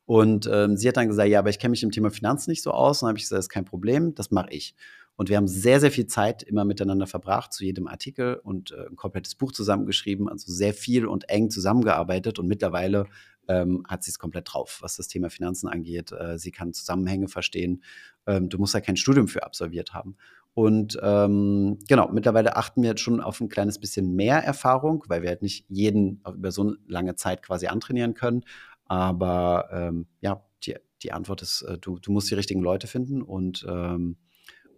Und 0.06 0.48
ähm, 0.52 0.76
sie 0.76 0.88
hat 0.88 0.96
dann 0.96 1.08
gesagt, 1.08 1.28
ja, 1.28 1.38
aber 1.38 1.50
ich 1.50 1.58
kenne 1.58 1.70
mich 1.70 1.82
im 1.82 1.90
Thema 1.90 2.10
Finanzen 2.10 2.50
nicht 2.50 2.62
so 2.62 2.72
aus. 2.72 3.00
Und 3.00 3.06
dann 3.06 3.10
habe 3.10 3.18
ich 3.18 3.24
gesagt, 3.24 3.38
das 3.38 3.44
ist 3.44 3.50
kein 3.50 3.64
Problem, 3.64 4.14
das 4.14 4.30
mache 4.30 4.50
ich. 4.50 4.74
Und 5.20 5.28
wir 5.28 5.36
haben 5.36 5.48
sehr, 5.48 5.80
sehr 5.80 5.90
viel 5.90 6.06
Zeit 6.06 6.42
immer 6.42 6.64
miteinander 6.64 7.06
verbracht 7.06 7.52
zu 7.52 7.62
jedem 7.62 7.88
Artikel 7.88 8.36
und 8.36 8.72
äh, 8.72 8.86
ein 8.86 8.96
komplettes 8.96 9.34
Buch 9.34 9.52
zusammengeschrieben, 9.52 10.30
also 10.30 10.50
sehr 10.50 10.72
viel 10.72 11.04
und 11.04 11.28
eng 11.28 11.50
zusammengearbeitet. 11.50 12.38
Und 12.38 12.48
mittlerweile 12.48 13.04
ähm, 13.46 13.84
hat 13.86 14.02
sie 14.02 14.12
es 14.12 14.18
komplett 14.18 14.50
drauf, 14.50 14.78
was 14.80 14.96
das 14.96 15.08
Thema 15.08 15.28
Finanzen 15.28 15.68
angeht. 15.68 16.10
Äh, 16.12 16.38
sie 16.38 16.52
kann 16.52 16.72
Zusammenhänge 16.72 17.28
verstehen. 17.28 17.82
Ähm, 18.26 18.48
du 18.48 18.56
musst 18.56 18.74
da 18.74 18.80
kein 18.80 18.96
Studium 18.96 19.28
für 19.28 19.42
absolviert 19.42 19.92
haben. 19.92 20.16
Und 20.54 20.98
ähm, 21.02 21.78
genau, 21.86 22.08
mittlerweile 22.10 22.56
achten 22.56 22.80
wir 22.80 22.88
jetzt 22.88 23.02
schon 23.02 23.20
auf 23.20 23.42
ein 23.42 23.50
kleines 23.50 23.78
bisschen 23.78 24.14
mehr 24.14 24.38
Erfahrung, 24.38 25.04
weil 25.08 25.20
wir 25.20 25.28
halt 25.28 25.42
nicht 25.42 25.66
jeden 25.68 26.22
über 26.34 26.50
so 26.50 26.62
eine 26.62 26.76
lange 26.86 27.14
Zeit 27.14 27.42
quasi 27.42 27.66
antrainieren 27.66 28.14
können. 28.14 28.42
Aber 28.86 29.68
ähm, 29.70 30.06
ja, 30.22 30.42
die, 30.64 30.76
die 31.02 31.12
Antwort 31.12 31.42
ist, 31.42 31.60
äh, 31.60 31.76
du, 31.76 31.98
du 31.98 32.10
musst 32.10 32.30
die 32.30 32.36
richtigen 32.36 32.62
Leute 32.62 32.86
finden 32.86 33.20
und, 33.20 33.66
ähm, 33.68 34.16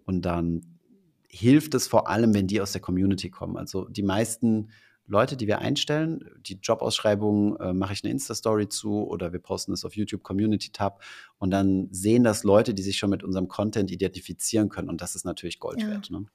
und 0.04 0.22
dann 0.22 0.78
hilft 1.28 1.74
es 1.74 1.88
vor 1.88 2.08
allem, 2.08 2.34
wenn 2.34 2.46
die 2.46 2.60
aus 2.60 2.72
der 2.72 2.80
Community 2.80 3.30
kommen. 3.30 3.56
Also 3.56 3.88
die 3.88 4.02
meisten 4.02 4.68
Leute, 5.06 5.36
die 5.36 5.46
wir 5.46 5.58
einstellen. 5.58 6.24
Die 6.40 6.58
Jobausschreibung 6.62 7.56
äh, 7.56 7.72
mache 7.72 7.92
ich 7.92 8.04
eine 8.04 8.12
Insta-Story 8.12 8.68
zu 8.68 9.06
oder 9.06 9.32
wir 9.32 9.40
posten 9.40 9.72
es 9.72 9.84
auf 9.84 9.96
YouTube 9.96 10.22
Community 10.22 10.70
Tab 10.70 11.02
und 11.38 11.50
dann 11.50 11.88
sehen 11.90 12.22
das 12.22 12.44
Leute, 12.44 12.72
die 12.72 12.82
sich 12.82 12.98
schon 12.98 13.10
mit 13.10 13.24
unserem 13.24 13.48
Content 13.48 13.90
identifizieren 13.90 14.68
können 14.68 14.88
und 14.88 15.00
das 15.00 15.14
ist 15.14 15.24
natürlich 15.24 15.58
Gold 15.58 15.82
ja. 15.82 15.88
wert. 15.88 16.10
Ne? 16.10 16.26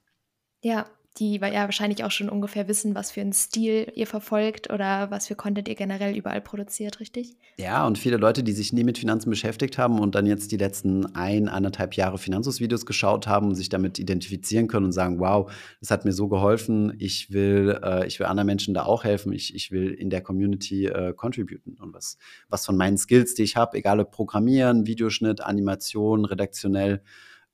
Ja, 0.63 0.87
die 1.19 1.35
ja 1.35 1.63
wahrscheinlich 1.63 2.03
auch 2.03 2.11
schon 2.11 2.29
ungefähr 2.29 2.67
wissen, 2.67 2.93
was 2.95 3.11
für 3.11 3.21
einen 3.21 3.33
Stil 3.33 3.91
ihr 3.95 4.07
verfolgt 4.07 4.71
oder 4.71 5.09
was 5.09 5.27
für 5.27 5.35
Content 5.35 5.67
ihr 5.67 5.75
generell 5.75 6.15
überall 6.15 6.41
produziert, 6.41 6.99
richtig? 6.99 7.35
Ja, 7.57 7.85
und 7.87 7.97
viele 7.97 8.17
Leute, 8.17 8.43
die 8.43 8.51
sich 8.51 8.71
nie 8.73 8.83
mit 8.83 8.97
Finanzen 8.97 9.29
beschäftigt 9.29 9.77
haben 9.77 9.99
und 9.99 10.15
dann 10.15 10.25
jetzt 10.25 10.51
die 10.51 10.57
letzten 10.57 11.15
ein, 11.15 11.49
anderthalb 11.49 11.95
Jahre 11.95 12.17
Finanzus-Videos 12.17 12.85
geschaut 12.85 13.27
haben 13.27 13.47
und 13.47 13.55
sich 13.55 13.69
damit 13.69 13.97
identifizieren 13.99 14.67
können 14.67 14.85
und 14.85 14.91
sagen, 14.91 15.19
wow, 15.19 15.51
das 15.79 15.89
hat 15.89 16.05
mir 16.05 16.13
so 16.13 16.27
geholfen, 16.27 16.93
ich 16.99 17.31
will, 17.31 17.79
äh, 17.83 18.05
ich 18.05 18.19
will 18.19 18.27
anderen 18.27 18.47
Menschen 18.47 18.73
da 18.73 18.83
auch 18.83 19.03
helfen, 19.03 19.33
ich, 19.33 19.55
ich 19.55 19.71
will 19.71 19.91
in 19.91 20.09
der 20.09 20.21
Community 20.21 20.85
äh, 20.85 21.13
contributen 21.13 21.77
und 21.79 21.93
was, 21.93 22.17
was 22.49 22.65
von 22.65 22.77
meinen 22.77 22.97
Skills, 22.97 23.33
die 23.33 23.43
ich 23.43 23.55
habe, 23.55 23.77
egal 23.77 23.99
ob 23.99 24.11
Programmieren, 24.11 24.85
Videoschnitt, 24.85 25.41
Animation, 25.41 26.25
redaktionell, 26.25 27.01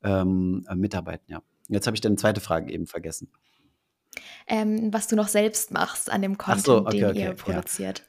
ähm, 0.04 0.66
äh, 0.70 0.76
mitarbeiten, 0.76 1.32
ja. 1.32 1.42
Jetzt 1.70 1.88
habe 1.88 1.96
ich 1.96 2.02
deine 2.02 2.18
zweite 2.18 2.42
Frage 2.42 2.74
eben 2.74 2.88
vergessen 2.88 3.30
ähm, 4.48 4.94
was 4.94 5.08
du 5.08 5.16
noch 5.16 5.28
selbst 5.28 5.72
machst 5.72 6.12
an 6.12 6.22
dem 6.22 6.38
Content, 6.38 6.66
so, 6.66 6.78
okay, 6.80 7.00
den 7.00 7.10
okay, 7.10 7.24
ihr 7.24 7.34
produziert. 7.34 8.00
Ja. 8.00 8.06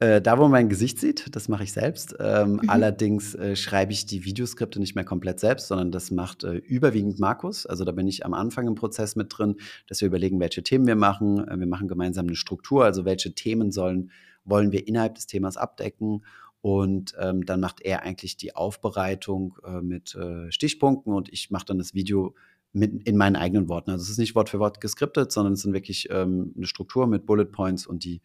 Äh, 0.00 0.20
da, 0.20 0.38
wo 0.38 0.48
mein 0.48 0.68
Gesicht 0.68 0.98
sieht, 0.98 1.34
das 1.36 1.48
mache 1.48 1.62
ich 1.62 1.72
selbst. 1.72 2.16
Ähm, 2.18 2.54
mhm. 2.54 2.68
Allerdings 2.68 3.34
äh, 3.36 3.54
schreibe 3.54 3.92
ich 3.92 4.06
die 4.06 4.24
Videoskripte 4.24 4.80
nicht 4.80 4.96
mehr 4.96 5.04
komplett 5.04 5.38
selbst, 5.38 5.68
sondern 5.68 5.92
das 5.92 6.10
macht 6.10 6.42
äh, 6.42 6.54
überwiegend 6.54 7.20
Markus. 7.20 7.64
Also 7.64 7.84
da 7.84 7.92
bin 7.92 8.08
ich 8.08 8.26
am 8.26 8.34
Anfang 8.34 8.66
im 8.66 8.74
Prozess 8.74 9.14
mit 9.14 9.28
drin, 9.30 9.56
dass 9.86 10.00
wir 10.00 10.08
überlegen, 10.08 10.40
welche 10.40 10.64
Themen 10.64 10.86
wir 10.86 10.96
machen. 10.96 11.46
Äh, 11.46 11.58
wir 11.58 11.66
machen 11.66 11.86
gemeinsam 11.86 12.26
eine 12.26 12.36
Struktur, 12.36 12.84
also 12.84 13.04
welche 13.04 13.34
Themen 13.34 13.70
sollen, 13.70 14.10
wollen 14.44 14.72
wir 14.72 14.86
innerhalb 14.88 15.14
des 15.14 15.26
Themas 15.26 15.56
abdecken. 15.56 16.24
Und 16.60 17.14
ähm, 17.20 17.44
dann 17.44 17.60
macht 17.60 17.80
er 17.82 18.02
eigentlich 18.02 18.36
die 18.36 18.56
Aufbereitung 18.56 19.58
äh, 19.64 19.80
mit 19.80 20.18
Stichpunkten 20.48 21.12
und 21.12 21.30
ich 21.32 21.50
mache 21.50 21.66
dann 21.66 21.78
das 21.78 21.94
Video 21.94 22.34
mit, 22.74 23.06
in 23.06 23.16
meinen 23.16 23.36
eigenen 23.36 23.68
Worten. 23.68 23.90
Also 23.90 24.02
es 24.02 24.10
ist 24.10 24.18
nicht 24.18 24.34
Wort 24.34 24.50
für 24.50 24.58
Wort 24.58 24.80
geskriptet, 24.80 25.32
sondern 25.32 25.54
es 25.54 25.62
sind 25.62 25.72
wirklich 25.72 26.08
ähm, 26.10 26.52
eine 26.56 26.66
Struktur 26.66 27.06
mit 27.06 27.24
Bullet 27.24 27.46
Points 27.46 27.86
und 27.86 28.04
die 28.04 28.20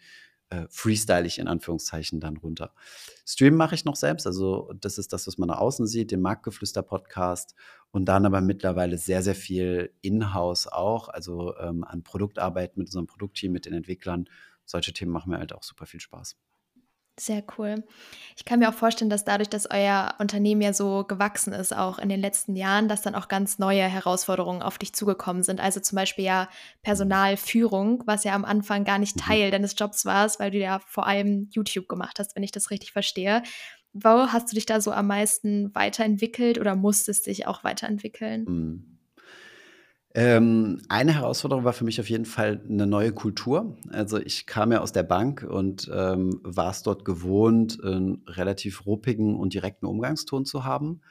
äh, 0.49 0.65
freestyle 0.69 1.27
ich 1.27 1.37
in 1.37 1.47
Anführungszeichen 1.47 2.19
dann 2.19 2.37
runter. 2.37 2.73
Stream 3.25 3.55
mache 3.55 3.75
ich 3.75 3.85
noch 3.85 3.95
selbst, 3.95 4.25
also 4.25 4.73
das 4.81 4.97
ist 4.97 5.13
das, 5.13 5.27
was 5.27 5.37
man 5.37 5.47
nach 5.47 5.59
außen 5.59 5.85
sieht, 5.85 6.09
den 6.09 6.21
Marktgeflüster-Podcast 6.21 7.53
und 7.91 8.05
dann 8.05 8.25
aber 8.25 8.41
mittlerweile 8.41 8.97
sehr, 8.97 9.21
sehr 9.21 9.35
viel 9.35 9.93
in-house 10.01 10.67
auch, 10.67 11.09
also 11.09 11.55
ähm, 11.57 11.83
an 11.83 12.01
Produktarbeit 12.01 12.75
mit 12.75 12.87
unserem 12.87 13.05
Produktteam, 13.05 13.51
mit 13.51 13.67
den 13.67 13.73
Entwicklern. 13.73 14.27
Solche 14.65 14.93
Themen 14.93 15.11
machen 15.11 15.29
mir 15.29 15.37
halt 15.37 15.53
auch 15.53 15.63
super 15.63 15.85
viel 15.85 15.99
Spaß. 15.99 16.35
Sehr 17.19 17.43
cool. 17.57 17.83
Ich 18.37 18.45
kann 18.45 18.59
mir 18.59 18.69
auch 18.69 18.73
vorstellen, 18.73 19.09
dass 19.09 19.25
dadurch, 19.25 19.49
dass 19.49 19.69
euer 19.69 20.15
Unternehmen 20.19 20.61
ja 20.61 20.71
so 20.71 21.03
gewachsen 21.03 21.51
ist, 21.51 21.75
auch 21.75 21.99
in 21.99 22.07
den 22.07 22.21
letzten 22.21 22.55
Jahren, 22.55 22.87
dass 22.87 23.01
dann 23.01 23.13
auch 23.13 23.27
ganz 23.27 23.59
neue 23.59 23.83
Herausforderungen 23.83 24.61
auf 24.61 24.77
dich 24.77 24.93
zugekommen 24.93 25.43
sind. 25.43 25.59
Also 25.59 25.81
zum 25.81 25.97
Beispiel 25.97 26.23
ja 26.23 26.47
Personalführung, 26.81 28.03
was 28.05 28.23
ja 28.23 28.33
am 28.35 28.45
Anfang 28.45 28.85
gar 28.85 28.99
nicht 28.99 29.17
mhm. 29.17 29.21
Teil 29.21 29.51
deines 29.51 29.75
Jobs 29.77 30.05
war, 30.05 30.29
weil 30.39 30.51
du 30.51 30.59
ja 30.59 30.79
vor 30.87 31.07
allem 31.07 31.49
YouTube 31.51 31.89
gemacht 31.89 32.19
hast, 32.19 32.37
wenn 32.37 32.43
ich 32.43 32.51
das 32.53 32.71
richtig 32.71 32.93
verstehe. 32.93 33.43
Wo 33.91 34.09
hast 34.09 34.51
du 34.51 34.55
dich 34.55 34.65
da 34.65 34.79
so 34.79 34.91
am 34.91 35.07
meisten 35.07 35.75
weiterentwickelt 35.75 36.57
oder 36.57 36.75
musstest 36.75 37.27
dich 37.27 37.47
auch 37.47 37.65
weiterentwickeln? 37.65 38.45
Mhm. 38.45 38.88
Ähm, 40.15 40.81
eine 40.89 41.13
Herausforderung 41.13 41.65
war 41.65 41.73
für 41.73 41.83
mich 41.83 41.99
auf 41.99 42.09
jeden 42.09 42.25
Fall 42.25 42.61
eine 42.67 42.87
neue 42.87 43.11
Kultur. 43.11 43.77
Also 43.91 44.17
ich 44.17 44.47
kam 44.47 44.71
ja 44.71 44.81
aus 44.81 44.91
der 44.91 45.03
Bank 45.03 45.45
und 45.47 45.89
ähm, 45.93 46.39
war 46.43 46.71
es 46.71 46.81
dort 46.81 47.05
gewohnt, 47.05 47.83
einen 47.83 48.23
relativ 48.25 48.87
ruppigen 48.87 49.35
und 49.35 49.53
direkten 49.53 49.85
Umgangston 49.85 50.45
zu 50.45 50.65
haben. 50.65 51.01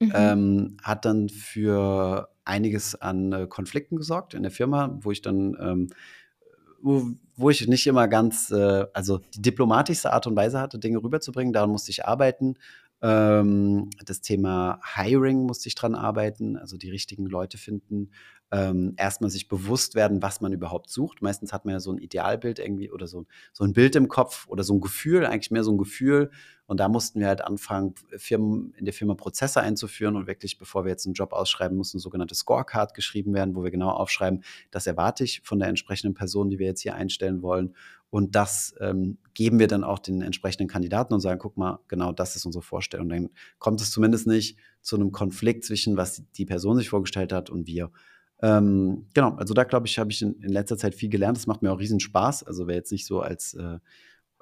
Mhm. 0.00 0.12
Ähm, 0.14 0.76
hat 0.82 1.04
dann 1.04 1.28
für 1.28 2.28
einiges 2.44 3.00
an 3.00 3.32
äh, 3.32 3.46
Konflikten 3.48 3.96
gesorgt 3.96 4.34
in 4.34 4.42
der 4.42 4.52
Firma, 4.52 4.98
wo 5.02 5.12
ich 5.12 5.22
dann, 5.22 5.56
ähm, 5.60 5.88
wo, 6.80 7.08
wo, 7.36 7.50
ich 7.50 7.66
nicht 7.68 7.86
immer 7.86 8.08
ganz, 8.08 8.50
äh, 8.50 8.86
also 8.92 9.18
die 9.34 9.42
diplomatischste 9.42 10.12
Art 10.12 10.26
und 10.26 10.36
Weise 10.36 10.60
hatte, 10.60 10.78
Dinge 10.78 11.02
rüberzubringen. 11.02 11.52
Daran 11.52 11.70
musste 11.70 11.90
ich 11.90 12.06
arbeiten. 12.06 12.56
Ähm, 13.00 13.90
das 14.04 14.20
Thema 14.20 14.80
Hiring 14.94 15.44
musste 15.44 15.68
ich 15.68 15.74
dran 15.74 15.94
arbeiten, 15.94 16.56
also 16.56 16.76
die 16.76 16.90
richtigen 16.90 17.26
Leute 17.26 17.58
finden 17.58 18.10
ähm, 18.50 18.94
erstmal 18.96 19.30
sich 19.30 19.48
bewusst 19.48 19.94
werden, 19.94 20.22
was 20.22 20.40
man 20.40 20.52
überhaupt 20.52 20.90
sucht. 20.90 21.20
Meistens 21.20 21.52
hat 21.52 21.64
man 21.64 21.72
ja 21.72 21.80
so 21.80 21.92
ein 21.92 21.98
Idealbild 21.98 22.58
irgendwie 22.58 22.90
oder 22.90 23.06
so, 23.06 23.26
so 23.52 23.64
ein 23.64 23.74
Bild 23.74 23.94
im 23.94 24.08
Kopf 24.08 24.46
oder 24.48 24.64
so 24.64 24.74
ein 24.74 24.80
Gefühl, 24.80 25.26
eigentlich 25.26 25.50
mehr 25.50 25.64
so 25.64 25.72
ein 25.72 25.78
Gefühl. 25.78 26.30
Und 26.66 26.80
da 26.80 26.88
mussten 26.88 27.20
wir 27.20 27.28
halt 27.28 27.42
anfangen, 27.42 27.94
Firmen, 28.16 28.74
in 28.76 28.84
der 28.84 28.94
Firma 28.94 29.14
Prozesse 29.14 29.60
einzuführen 29.60 30.16
und 30.16 30.26
wirklich, 30.26 30.58
bevor 30.58 30.84
wir 30.84 30.90
jetzt 30.90 31.06
einen 31.06 31.14
Job 31.14 31.32
ausschreiben, 31.32 31.76
muss 31.76 31.94
eine 31.94 32.00
sogenannte 32.00 32.34
Scorecard 32.34 32.94
geschrieben 32.94 33.34
werden, 33.34 33.54
wo 33.54 33.64
wir 33.64 33.70
genau 33.70 33.90
aufschreiben, 33.90 34.42
das 34.70 34.86
erwarte 34.86 35.24
ich 35.24 35.40
von 35.44 35.58
der 35.58 35.68
entsprechenden 35.68 36.14
Person, 36.14 36.50
die 36.50 36.58
wir 36.58 36.66
jetzt 36.66 36.82
hier 36.82 36.94
einstellen 36.94 37.42
wollen. 37.42 37.74
Und 38.10 38.34
das 38.34 38.74
ähm, 38.80 39.18
geben 39.34 39.58
wir 39.58 39.66
dann 39.66 39.84
auch 39.84 39.98
den 39.98 40.22
entsprechenden 40.22 40.68
Kandidaten 40.68 41.12
und 41.12 41.20
sagen, 41.20 41.38
guck 41.38 41.56
mal, 41.56 41.80
genau 41.88 42.12
das 42.12 42.36
ist 42.36 42.46
unsere 42.46 42.62
Vorstellung. 42.62 43.08
Dann 43.08 43.28
kommt 43.58 43.80
es 43.80 43.90
zumindest 43.90 44.26
nicht 44.26 44.58
zu 44.80 44.96
einem 44.96 45.12
Konflikt 45.12 45.64
zwischen, 45.64 45.96
was 45.96 46.22
die 46.36 46.46
Person 46.46 46.78
sich 46.78 46.88
vorgestellt 46.88 47.32
hat 47.32 47.50
und 47.50 47.66
wir. 47.66 47.90
Ähm, 48.40 49.06
genau, 49.14 49.34
also 49.34 49.52
da 49.52 49.64
glaube 49.64 49.86
ich, 49.86 49.98
habe 49.98 50.10
ich 50.10 50.22
in, 50.22 50.40
in, 50.40 50.50
letzter 50.50 50.78
Zeit 50.78 50.94
viel 50.94 51.10
gelernt. 51.10 51.36
Das 51.36 51.46
macht 51.46 51.60
mir 51.60 51.72
auch 51.72 51.80
riesen 51.80 52.00
Spaß. 52.00 52.44
Also 52.44 52.66
wäre 52.66 52.78
jetzt 52.78 52.92
nicht 52.92 53.04
so 53.04 53.20
als 53.20 53.54
äh, 53.54 53.78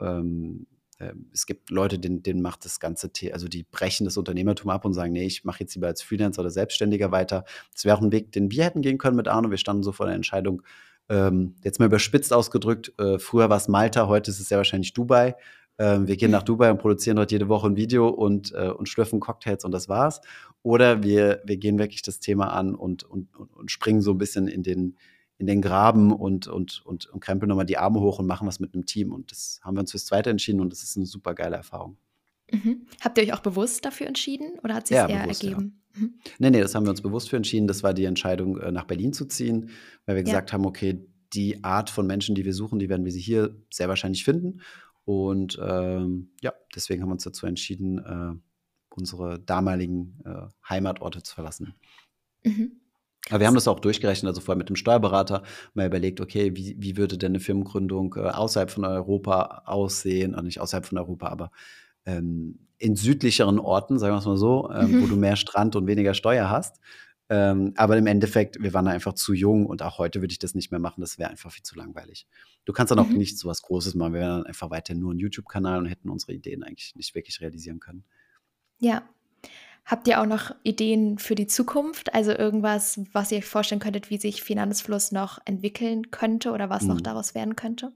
ähm, 0.00 0.66
äh, 0.98 1.12
es 1.32 1.46
gibt 1.46 1.70
Leute, 1.70 1.98
denen, 1.98 2.22
denen 2.22 2.42
macht 2.42 2.64
das 2.64 2.80
ganze, 2.80 3.10
The 3.14 3.32
also 3.32 3.48
die 3.48 3.64
brechen 3.64 4.04
das 4.04 4.16
Unternehmertum 4.16 4.70
ab 4.70 4.84
und 4.84 4.94
sagen, 4.94 5.12
nee, 5.12 5.26
ich 5.26 5.44
mache 5.44 5.60
jetzt 5.60 5.74
lieber 5.74 5.88
als 5.88 6.02
Freelancer 6.02 6.40
oder 6.42 6.50
Selbstständiger 6.50 7.10
weiter. 7.10 7.44
Das 7.72 7.84
wäre 7.84 7.96
auch 7.96 8.02
ein 8.02 8.12
Weg, 8.12 8.32
den 8.32 8.50
wir 8.50 8.64
hätten 8.64 8.82
gehen 8.82 8.98
können 8.98 9.16
mit 9.16 9.28
Arno. 9.28 9.50
Wir 9.50 9.58
standen 9.58 9.82
so 9.82 9.92
vor 9.92 10.06
der 10.06 10.14
Entscheidung, 10.14 10.62
ähm, 11.08 11.54
jetzt 11.62 11.78
mal 11.78 11.86
überspitzt 11.86 12.32
ausgedrückt, 12.32 12.92
äh, 12.98 13.18
früher 13.18 13.48
war 13.48 13.56
es 13.56 13.68
Malta, 13.68 14.08
heute 14.08 14.30
ist 14.30 14.40
es 14.40 14.48
sehr 14.48 14.58
wahrscheinlich 14.58 14.92
Dubai. 14.92 15.36
Ähm, 15.78 16.06
wir 16.08 16.16
gehen 16.16 16.30
nach 16.30 16.42
Dubai 16.42 16.70
und 16.70 16.78
produzieren 16.78 17.16
dort 17.16 17.32
jede 17.32 17.48
Woche 17.48 17.66
ein 17.66 17.76
Video 17.76 18.08
und, 18.08 18.52
äh, 18.54 18.70
und 18.70 18.88
schlürfen 18.88 19.20
Cocktails 19.20 19.64
und 19.64 19.72
das 19.72 19.88
war's. 19.88 20.20
Oder 20.62 21.02
wir, 21.02 21.42
wir 21.44 21.58
gehen 21.58 21.78
wirklich 21.78 22.02
das 22.02 22.18
Thema 22.18 22.52
an 22.52 22.74
und, 22.74 23.04
und, 23.04 23.28
und 23.36 23.70
springen 23.70 24.00
so 24.00 24.12
ein 24.12 24.18
bisschen 24.18 24.48
in 24.48 24.62
den, 24.62 24.96
in 25.38 25.46
den 25.46 25.60
Graben 25.60 26.12
und, 26.12 26.46
und, 26.48 26.84
und, 26.86 27.06
und 27.06 27.20
krempeln 27.20 27.48
nochmal 27.48 27.66
die 27.66 27.78
Arme 27.78 28.00
hoch 28.00 28.18
und 28.18 28.26
machen 28.26 28.48
was 28.48 28.58
mit 28.58 28.74
einem 28.74 28.86
Team. 28.86 29.12
Und 29.12 29.30
das 29.30 29.60
haben 29.62 29.76
wir 29.76 29.80
uns 29.80 29.90
fürs 29.90 30.06
Zweite 30.06 30.30
entschieden 30.30 30.60
und 30.60 30.72
das 30.72 30.82
ist 30.82 30.96
eine 30.96 31.06
super 31.06 31.34
geile 31.34 31.56
Erfahrung. 31.56 31.98
Mhm. 32.50 32.86
Habt 33.00 33.18
ihr 33.18 33.24
euch 33.24 33.32
auch 33.32 33.40
bewusst 33.40 33.84
dafür 33.84 34.06
entschieden 34.06 34.58
oder 34.62 34.74
hat 34.74 34.86
sich 34.86 34.96
ja, 34.96 35.08
eher 35.08 35.22
bewusst, 35.22 35.42
ergeben? 35.42 35.80
Ja. 35.94 36.00
Mhm. 36.00 36.14
Nee, 36.38 36.50
nee, 36.50 36.60
das 36.60 36.74
haben 36.74 36.84
wir 36.86 36.90
uns 36.90 37.02
bewusst 37.02 37.30
für 37.30 37.36
entschieden. 37.36 37.66
Das 37.66 37.82
war 37.82 37.94
die 37.94 38.04
Entscheidung, 38.04 38.58
äh, 38.58 38.70
nach 38.70 38.84
Berlin 38.84 39.12
zu 39.12 39.24
ziehen, 39.26 39.70
weil 40.04 40.16
wir 40.16 40.22
ja. 40.22 40.26
gesagt 40.26 40.52
haben, 40.52 40.66
okay, 40.66 41.04
die 41.32 41.64
Art 41.64 41.90
von 41.90 42.06
Menschen, 42.06 42.34
die 42.34 42.44
wir 42.44 42.54
suchen, 42.54 42.78
die 42.78 42.88
werden 42.88 43.04
wir 43.04 43.12
sie 43.12 43.20
hier 43.20 43.56
sehr 43.70 43.88
wahrscheinlich 43.88 44.24
finden. 44.24 44.60
Und 45.04 45.58
ähm, 45.62 46.30
ja, 46.40 46.52
deswegen 46.74 47.02
haben 47.02 47.08
wir 47.08 47.14
uns 47.14 47.24
dazu 47.24 47.46
entschieden, 47.46 47.98
äh, 47.98 48.38
unsere 48.90 49.38
damaligen 49.38 50.18
äh, 50.24 50.48
Heimatorte 50.68 51.22
zu 51.22 51.34
verlassen. 51.34 51.74
Mhm. 52.44 52.80
Aber 53.28 53.40
wir 53.40 53.46
haben 53.48 53.54
das 53.54 53.68
auch 53.68 53.80
durchgerechnet, 53.80 54.28
also 54.28 54.40
vorher 54.40 54.58
mit 54.58 54.68
dem 54.68 54.76
Steuerberater 54.76 55.42
mal 55.74 55.86
überlegt, 55.86 56.20
okay, 56.20 56.54
wie, 56.54 56.76
wie 56.78 56.96
würde 56.96 57.18
denn 57.18 57.32
eine 57.32 57.40
Firmengründung 57.40 58.14
äh, 58.16 58.20
außerhalb 58.20 58.70
von 58.70 58.84
Europa 58.84 59.62
aussehen? 59.66 60.34
Also 60.34 60.44
nicht 60.46 60.60
außerhalb 60.60 60.86
von 60.86 60.98
Europa, 60.98 61.28
aber 61.28 61.50
ähm, 62.06 62.58
in 62.78 62.96
südlicheren 62.96 63.58
Orten, 63.58 63.98
sagen 63.98 64.14
wir 64.14 64.18
es 64.18 64.26
mal 64.26 64.36
so, 64.36 64.70
ähm, 64.70 64.92
mhm. 64.92 65.02
wo 65.02 65.06
du 65.06 65.16
mehr 65.16 65.36
Strand 65.36 65.76
und 65.76 65.86
weniger 65.86 66.14
Steuer 66.14 66.50
hast. 66.50 66.80
Ähm, 67.28 67.72
aber 67.76 67.96
im 67.96 68.06
Endeffekt, 68.06 68.62
wir 68.62 68.72
waren 68.72 68.84
da 68.84 68.92
einfach 68.92 69.14
zu 69.14 69.32
jung 69.32 69.66
und 69.66 69.82
auch 69.82 69.98
heute 69.98 70.20
würde 70.20 70.30
ich 70.30 70.38
das 70.38 70.54
nicht 70.54 70.70
mehr 70.70 70.78
machen. 70.78 71.00
Das 71.00 71.18
wäre 71.18 71.30
einfach 71.30 71.50
viel 71.50 71.64
zu 71.64 71.74
langweilig. 71.74 72.26
Du 72.64 72.72
kannst 72.72 72.92
dann 72.92 73.00
auch 73.00 73.08
mhm. 73.08 73.16
nicht 73.16 73.38
so 73.38 73.48
was 73.48 73.62
Großes 73.62 73.96
machen. 73.96 74.12
Wir 74.12 74.20
wären 74.20 74.38
dann 74.38 74.46
einfach 74.46 74.70
weiter 74.70 74.94
nur 74.94 75.12
ein 75.12 75.18
YouTube-Kanal 75.18 75.78
und 75.78 75.86
hätten 75.86 76.08
unsere 76.08 76.32
Ideen 76.34 76.62
eigentlich 76.62 76.94
nicht 76.94 77.14
wirklich 77.14 77.40
realisieren 77.40 77.80
können. 77.80 78.04
Ja. 78.78 79.02
Habt 79.84 80.08
ihr 80.08 80.20
auch 80.20 80.26
noch 80.26 80.52
Ideen 80.64 81.18
für 81.18 81.36
die 81.36 81.46
Zukunft? 81.46 82.12
Also 82.14 82.32
irgendwas, 82.32 83.00
was 83.12 83.30
ihr 83.30 83.38
euch 83.38 83.46
vorstellen 83.46 83.80
könntet, 83.80 84.10
wie 84.10 84.18
sich 84.18 84.42
Finanzfluss 84.42 85.12
noch 85.12 85.38
entwickeln 85.44 86.10
könnte 86.10 86.50
oder 86.52 86.70
was 86.70 86.84
noch 86.84 86.96
Mhm. 86.96 87.04
daraus 87.04 87.34
werden 87.34 87.56
könnte? 87.56 87.92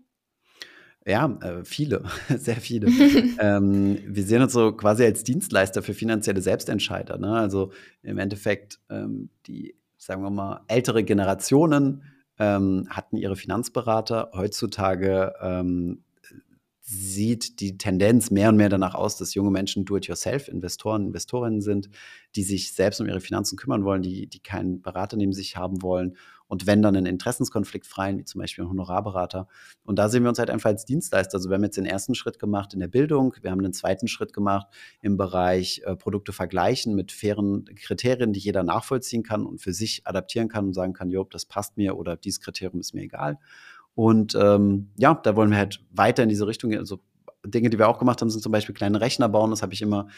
Ja, 1.11 1.27
äh, 1.43 1.65
viele, 1.65 2.05
sehr 2.29 2.57
viele. 2.57 2.89
Ähm, 3.41 3.99
wir 4.07 4.23
sehen 4.25 4.43
uns 4.43 4.53
so 4.53 4.73
quasi 4.73 5.05
als 5.05 5.25
Dienstleister 5.25 5.83
für 5.83 5.95
finanzielle 5.95 6.43
Selbstentscheider, 6.43 7.19
ne? 7.19 7.33
Also, 7.33 7.73
im 8.03 8.19
Endeffekt, 8.19 8.79
ähm, 8.91 9.31
die, 9.47 9.75
sagen 9.97 10.23
wir 10.23 10.31
mal, 10.31 10.61
ältere 10.69 11.03
Generationen, 11.05 12.03
ähm, 12.39 12.87
hatten 12.91 13.17
ihre 13.17 13.37
Finanzberater. 13.37 14.31
Heutzutage, 14.35 15.33
ähm, 15.41 16.05
äh, 16.23 16.35
sieht 16.81 17.61
die 17.61 17.79
Tendenz 17.79 18.31
mehr 18.31 18.51
und 18.51 18.57
mehr 18.57 18.69
danach 18.69 18.95
aus, 18.95 19.17
dass 19.17 19.35
junge 19.35 19.51
Menschen 19.51 19.85
Do-it-yourself-Investoren, 19.85 21.07
Investorinnen 21.07 21.63
sind, 21.63 21.89
die 22.37 22.43
sich 22.43 22.73
selbst 22.75 23.01
um 23.01 23.07
ihre 23.07 23.21
Finanzen 23.21 23.57
kümmern 23.57 23.85
wollen, 23.85 24.03
die 24.03 24.27
die 24.27 24.41
keinen 24.41 24.83
Berater 24.83 25.17
neben 25.17 25.33
sich 25.33 25.57
haben 25.57 25.83
wollen 25.83 26.17
und 26.51 26.67
wenn 26.69 26.83
dann 26.83 26.95
'nen 26.95 27.07
Interessenskonflikt 27.07 27.87
freien, 27.87 28.19
wie 28.19 28.25
zum 28.27 28.41
Beispiel 28.43 28.65
'n 28.65 28.71
Honorarberater. 28.71 29.49
Und 29.85 29.99
da 29.99 30.11
sehen 30.11 30.25
wir 30.25 30.31
uns 30.31 30.39
halt 30.41 30.51
einfach 30.51 30.71
als 30.71 30.85
Dienstleister. 30.85 31.37
Also, 31.39 31.51
wir 31.51 31.55
haben 31.57 31.65
jetzt 31.65 31.79
den 31.79 31.87
ersten 31.87 32.15
Schritt 32.17 32.39
gemacht 32.41 32.75
in 32.75 32.81
der 32.81 32.89
Bildung. 32.89 33.35
Wir 33.43 33.53
haben 33.53 33.61
'nen 33.61 33.73
zweiten 33.75 34.09
Schritt 34.09 34.35
gemacht 34.35 34.69
im 35.03 35.17
Bereich, 35.17 35.83
äh, 35.87 35.97
Produkte 35.97 36.35
vergleichen 36.35 36.95
mit 36.97 37.13
fairen 37.13 37.65
Kriterien, 37.77 38.35
die 38.35 38.41
jeder 38.41 38.65
nachvollziehen 38.65 39.23
kann 39.25 39.47
und 39.47 39.63
für 39.63 39.73
sich 39.73 40.07
adaptieren 40.07 40.49
kann 40.51 40.67
und 40.67 40.75
sagen 40.75 40.93
kann: 40.95 41.11
„Jo, 41.11 41.25
das 41.25 41.47
passt 41.47 41.79
mir“ 41.79 41.97
oder 41.99 42.17
„Dieses 42.17 42.41
Kriterium 42.41 42.81
ist 42.81 42.95
mir 42.95 43.03
egal.“ 43.03 43.39
Und, 43.97 44.35
ähm, 44.37 44.91
ja, 44.99 45.15
da 45.15 45.37
wollen 45.37 45.51
wir 45.51 45.59
halt 45.59 45.81
weiter 45.93 46.23
in 46.25 46.29
diese 46.31 46.47
Richtung 46.49 46.71
gehen. 46.71 46.81
Also, 46.81 47.01
Dinge, 47.47 47.71
die 47.71 47.79
wir 47.79 47.89
auch 47.89 47.99
gemacht 47.99 48.21
haben, 48.23 48.31
sind 48.31 48.43
zum 48.43 48.53
Beispiel 48.53 48.75
kleine 48.75 49.01
Rechner 49.01 49.29
bauen. 49.29 49.51
Das 49.51 49.63
habe 49.63 49.73
ich 49.75 49.83
immer 49.83 50.09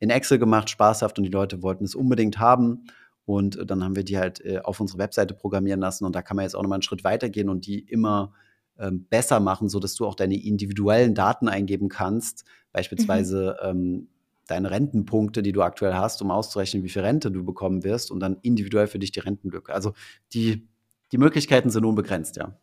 in 0.00 0.10
Excel 0.10 0.38
gemacht, 0.40 0.70
spaßhaft 0.70 1.18
und 1.18 1.24
die 1.24 1.30
Leute 1.30 1.62
wollten 1.62 1.84
es 1.84 1.94
unbedingt 1.96 2.38
haben. 2.40 2.84
Und 3.28 3.58
dann 3.70 3.84
haben 3.84 3.94
wir 3.96 4.04
die 4.04 4.18
halt, 4.18 4.40
äh, 4.44 4.60
auf 4.64 4.80
unsere 4.80 4.98
Webseite 4.98 5.34
programmieren 5.34 5.80
lassen 5.80 6.04
und 6.06 6.14
da 6.16 6.22
kann 6.22 6.36
man 6.36 6.44
jetzt 6.44 6.54
auch 6.56 6.62
noch 6.62 6.68
mal 6.70 6.76
'n 6.78 6.82
Schritt 6.82 7.04
weitergehen 7.04 7.48
und 7.50 7.66
die 7.66 7.80
immer, 7.80 8.32
ähm, 8.78 9.06
besser 9.10 9.40
machen, 9.40 9.68
sodass 9.68 9.94
du 9.96 10.06
auch 10.06 10.14
deine 10.14 10.36
individuellen 10.42 11.14
Daten 11.14 11.48
eingeben 11.48 11.88
kannst, 11.88 12.44
Mhm. 12.44 12.72
beispielsweise, 12.72 13.56
ähm, 13.62 14.08
deine 14.46 14.70
Rentenpunkte, 14.70 15.42
die 15.42 15.52
du 15.52 15.62
aktuell 15.62 15.94
hast, 15.94 16.22
um 16.22 16.30
auszurechnen, 16.30 16.82
wie 16.84 16.88
viel 16.88 17.02
Rente 17.02 17.30
du 17.30 17.44
bekommen 17.44 17.84
wirst 17.84 18.10
und 18.10 18.20
dann 18.20 18.38
individuell 18.42 18.86
für 18.86 18.98
dich 18.98 19.12
die 19.12 19.20
Rentenlücke. 19.20 19.74
Also, 19.74 19.92
die 20.32 20.68
die 21.12 21.18
Möglichkeiten 21.18 21.70
sind 21.70 21.84
unbegrenzt, 21.86 22.36
ja. 22.36 22.58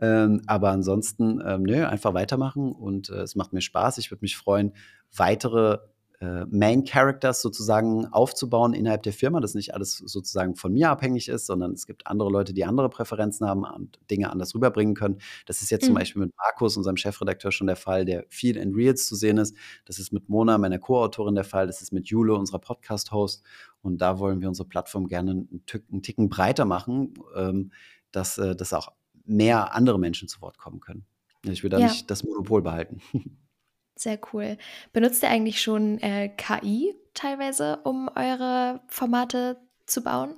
Ähm, 0.00 0.42
aber 0.46 0.70
ansonsten, 0.70 1.40
ähm, 1.46 1.62
ne, 1.64 1.88
einfach 1.88 2.14
weitermachen 2.14 2.72
und, 2.72 3.10
äh, 3.10 3.22
es 3.22 3.36
macht 3.36 3.52
mir 3.52 3.60
Spaß. 3.60 3.98
Ich 3.98 4.10
würde 4.10 4.22
mich 4.22 4.36
freuen, 4.36 4.72
weitere, 5.16 5.78
äh, 6.22 6.46
Main 6.50 6.84
Characters 6.84 7.42
sozusagen 7.42 8.06
aufzubauen 8.12 8.74
innerhalb 8.74 9.02
der 9.02 9.12
Firma, 9.12 9.40
dass 9.40 9.54
nicht 9.54 9.74
alles 9.74 9.96
sozusagen 9.98 10.54
von 10.56 10.72
mir 10.72 10.90
abhängig 10.90 11.28
ist, 11.28 11.46
sondern 11.46 11.72
es 11.72 11.86
gibt 11.86 12.06
andere 12.06 12.30
Leute, 12.30 12.54
die 12.54 12.64
andere 12.64 12.88
Präferenzen 12.90 13.46
haben 13.48 13.64
und 13.64 13.98
Dinge 14.10 14.30
anders 14.30 14.54
rüberbringen 14.54 14.94
können. 14.94 15.18
Das 15.46 15.62
ist 15.62 15.70
jetzt 15.70 15.86
zum 15.86 15.94
Mhm. 15.94 15.96
Beispiel 15.96 16.22
mit 16.22 16.32
Markus, 16.36 16.76
unserem 16.76 16.96
Chefredakteur, 16.96 17.52
schon 17.52 17.66
der 17.66 17.76
Fall, 17.76 18.04
der 18.04 18.24
viel 18.28 18.56
in 18.56 18.74
Reels 18.74 19.06
zu 19.08 19.16
sehen 19.16 19.38
ist. 19.38 19.56
Das 19.84 19.98
ist 19.98 20.12
mit 20.12 20.28
Mona, 20.28 20.58
meiner 20.58 20.78
Co-Autorin, 20.78 21.34
der 21.34 21.44
Fall. 21.44 21.66
Das 21.66 21.82
ist 21.82 21.92
mit 21.92 22.06
Jule, 22.08 22.34
unserer 22.34 22.60
Podcast-Host. 22.60 23.42
Und 23.82 23.98
da 24.00 24.18
wollen 24.20 24.40
wir 24.40 24.48
unsere 24.48 24.68
Plattform 24.68 25.08
gerne 25.08 25.32
'n 25.32 25.62
Tück 25.66 25.84
'n 25.92 26.02
Ticken 26.02 26.28
breiter 26.28 26.64
machen, 26.66 27.14
ähm, 27.36 27.72
dass, 28.12 28.38
äh 28.38 28.54
dass 28.56 28.72
auch 28.72 28.90
mehr 29.24 29.74
andere 29.74 29.98
Menschen 29.98 30.28
zu 30.28 30.40
Wort 30.42 30.58
kommen 30.58 30.80
können. 30.80 31.04
Ich 31.46 31.62
will 31.64 31.70
da 31.70 31.78
Ja. 31.78 31.80
nicht 31.80 32.10
das 32.10 32.22
Monopol 32.24 32.62
behalten. 32.62 33.00
Sehr 33.98 34.18
cool. 34.32 34.56
Benutzt 34.92 35.22
ihr 35.22 35.28
eigentlich 35.28 35.60
schon, 35.60 35.98
äh, 36.00 36.28
KI 36.36 36.94
teilweise, 37.14 37.78
um 37.84 38.08
eure 38.14 38.80
Formate 38.88 39.58
zu 39.86 40.02
bauen? 40.02 40.36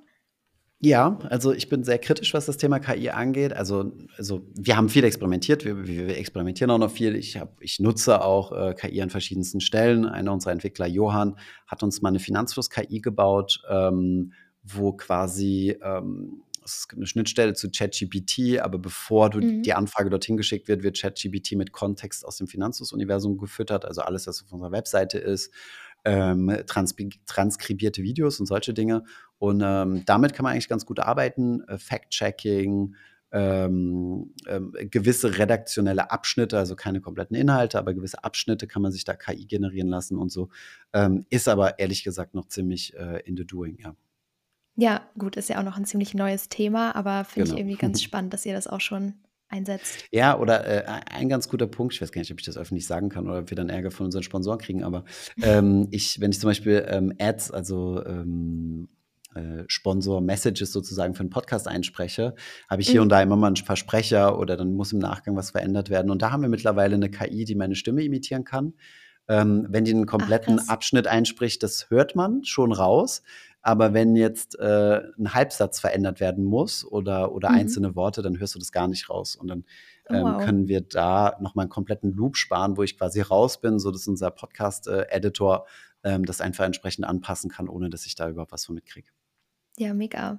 Ja, 0.80 1.18
also, 1.30 1.52
ich 1.52 1.68
bin 1.68 1.82
sehr 1.84 1.98
kritisch, 1.98 2.34
was 2.34 2.46
das 2.46 2.56
Thema 2.58 2.78
KI 2.78 3.08
angeht. 3.10 3.52
Also 3.54 3.92
also, 4.18 4.46
wir 4.54 4.76
haben 4.76 4.88
viel 4.88 5.04
experimentiert. 5.04 5.64
Wir 5.64 5.86
wir 5.86 6.16
experimentieren 6.18 6.70
auch 6.70 6.78
noch 6.78 6.90
viel. 6.90 7.16
Ich 7.16 7.36
habe 7.38 7.52
ich 7.60 7.80
nutze 7.80 8.22
auch, 8.22 8.52
äh, 8.52 8.74
KI 8.74 9.00
an 9.00 9.08
verschiedensten 9.10 9.60
Stellen. 9.60 10.04
Einer 10.04 10.32
unserer 10.32 10.52
Entwickler, 10.52 10.86
Johann, 10.86 11.36
hat 11.66 11.82
uns 11.82 12.02
mal 12.02 12.10
'ne 12.10 12.18
Finanzfluss-KI 12.18 13.00
gebaut, 13.00 13.62
ähm, 13.70 14.32
wo 14.62 14.92
quasi, 14.92 15.76
ähm 15.82 16.43
es 16.64 16.88
gibt 16.88 17.00
'ne 17.00 17.06
Schnittstelle 17.06 17.54
zu 17.54 17.70
ChatGPT, 17.70 18.60
aber 18.60 18.78
bevor 18.78 19.30
du 19.30 19.40
die 19.64 19.72
Mhm. 19.72 19.72
Anfrage 19.74 20.10
dorthin 20.10 20.36
geschickt 20.36 20.68
wird, 20.68 20.82
wird 20.82 20.98
ChatGPT 21.00 21.52
mit 21.56 21.72
Kontext 21.72 22.24
aus 22.26 22.36
dem 22.38 22.46
Finanzfluss-Universum 22.48 23.38
gefüttert, 23.38 23.84
also, 23.84 24.02
alles, 24.02 24.26
was 24.26 24.42
auf 24.42 24.52
unserer 24.52 24.72
Webseite 24.72 25.18
ist, 25.18 25.52
ähm, 26.04 26.54
transkribierte 26.66 28.02
Videos 28.02 28.40
und 28.40 28.46
solche 28.46 28.74
Dinge. 28.74 29.04
Und, 29.38 29.62
ähm, 29.64 30.02
damit 30.06 30.34
kann 30.34 30.44
man 30.44 30.52
eigentlich 30.52 30.68
ganz 30.68 30.86
gut 30.86 31.00
arbeiten, 31.00 31.62
äh, 31.68 31.78
Fact-Checking, 31.78 32.94
ähm, 33.32 34.32
ähm, 34.46 34.72
gewisse 34.90 35.38
redaktionelle 35.38 36.10
Abschnitte, 36.12 36.58
also, 36.58 36.76
keine 36.76 37.00
kompletten 37.00 37.36
Inhalte, 37.36 37.78
aber 37.78 37.94
gewisse 37.94 38.22
Abschnitte 38.24 38.66
kann 38.68 38.82
man 38.82 38.92
sich 38.92 39.04
da 39.04 39.14
KI 39.14 39.46
generieren 39.46 39.88
lassen 39.88 40.18
und 40.18 40.30
so. 40.30 40.50
Ähm, 40.92 41.26
ist 41.30 41.48
aber 41.48 41.78
ehrlich 41.80 42.04
gesagt 42.04 42.34
noch 42.34 42.46
ziemlich, 42.48 42.94
äh, 42.96 43.20
in 43.26 43.36
the 43.36 43.46
doing, 43.46 43.78
ja. 43.82 43.96
Ja, 44.76 45.08
gut, 45.16 45.36
ist 45.36 45.48
ja 45.48 45.58
auch 45.60 45.62
noch 45.62 45.76
'n 45.78 45.84
ziemlich 45.84 46.14
neues 46.14 46.48
Thema, 46.48 46.96
aber 46.96 47.24
finde 47.24 47.46
ich 47.46 47.56
Genau. 47.56 47.56
irgendwie 47.56 47.76
ganz 47.76 48.02
spannend, 48.02 48.32
dass 48.34 48.44
ihr 48.44 48.54
das 48.54 48.66
auch 48.66 48.80
schon 48.80 49.14
einsetzt. 49.48 50.04
Ja, 50.12 50.38
oder, 50.38 50.66
äh, 50.66 50.84
ei 50.86 51.00
ein 51.10 51.28
ganz 51.28 51.48
guter 51.48 51.66
Punkt, 51.66 51.94
ich 51.94 52.02
weiß 52.02 52.12
gar 52.12 52.20
nicht, 52.20 52.32
ob 52.32 52.40
ich 52.40 52.46
das 52.46 52.56
öffentlich 52.56 52.86
sagen 52.86 53.08
kann 53.08 53.26
oder 53.28 53.40
ob 53.40 53.50
wir 53.50 53.56
dann 53.56 53.68
Ärger 53.68 53.90
von 53.90 54.06
unseren 54.06 54.22
Sponsoren 54.22 54.58
kriegen, 54.58 54.82
aber, 54.84 55.04
ähm, 55.40 55.88
ich 55.90 56.20
wenn 56.20 56.30
ich 56.30 56.40
zum 56.40 56.50
Beispiel, 56.50 56.84
ähm, 56.88 57.12
Ads, 57.18 57.50
also, 57.50 58.04
ähm, 58.04 58.88
äh, 59.34 59.64
Sponsor-Messages 59.66 60.70
sozusagen 60.72 61.14
für 61.14 61.24
'n 61.24 61.30
Podcast 61.30 61.66
einspreche, 61.68 62.34
habe 62.68 62.82
ich 62.82 62.88
hier 62.88 63.02
und 63.02 63.08
Mhm. 63.08 63.10
da 63.10 63.20
immer 63.22 63.36
mal 63.36 63.48
'n 63.50 63.56
Versprecher 63.56 64.38
oder 64.38 64.56
dann 64.56 64.74
muss 64.74 64.92
im 64.92 65.00
Nachgang 65.00 65.36
was 65.36 65.50
verändert 65.50 65.90
werden. 65.90 66.10
Und 66.10 66.22
da 66.22 66.30
haben 66.30 66.42
wir 66.42 66.48
mittlerweile 66.48 66.96
'ne 66.98 67.10
KI, 67.10 67.44
die 67.44 67.54
meine 67.56 67.74
Stimme 67.74 68.02
imitieren 68.04 68.44
kann. 68.44 68.74
Ähm, 69.28 69.66
wenn 69.70 69.84
die 69.84 69.94
'nen 69.94 70.06
Ach, 70.18 70.38
kompletten 70.38 70.40
krass. 70.40 70.68
Abschnitt 70.68 71.06
einspricht, 71.08 71.62
das 71.64 71.90
hört 71.90 72.14
man 72.14 72.44
schon 72.44 72.72
raus. 72.72 73.22
Aber 73.64 73.94
wenn 73.94 74.16
jetzt, 74.16 74.58
äh, 74.60 75.00
'n 75.18 75.34
Halbsatz 75.34 75.80
verändert 75.80 76.20
werden 76.20 76.44
muss 76.44 76.84
oder 76.84 77.32
oder 77.32 77.50
Mhm. 77.50 77.54
einzelne 77.54 77.96
Worte, 77.96 78.22
dann 78.22 78.38
hörst 78.38 78.54
du 78.54 78.58
das 78.60 78.72
gar 78.72 78.88
nicht 78.88 79.10
raus. 79.10 79.36
Und 79.36 79.48
dann, 79.48 79.64
Oh, 80.10 80.14
ähm, 80.14 80.36
wow. 80.36 80.38
können 80.38 80.68
wir 80.68 80.82
da 80.82 81.36
noch 81.40 81.54
mal 81.56 81.64
'n 81.64 81.70
kompletten 81.70 82.12
Loop 82.12 82.36
sparen, 82.36 82.76
wo 82.76 82.82
ich 82.84 82.98
quasi 82.98 83.20
raus 83.22 83.60
bin, 83.60 83.78
sodass 83.80 84.06
unser 84.08 84.30
Podcast 84.30 84.88
äh, 84.88 85.06
Editor, 85.10 85.66
ähm, 86.04 86.26
das 86.26 86.40
einfach 86.42 86.64
entsprechend 86.66 87.06
anpassen 87.06 87.50
kann, 87.50 87.68
ohne 87.68 87.90
dass 87.90 88.06
ich 88.06 88.14
da 88.16 88.28
überhaupt 88.28 88.52
was 88.52 88.66
von 88.66 88.74
mitkriege. 88.76 89.10
Ja, 89.78 89.92
mega. 89.94 90.38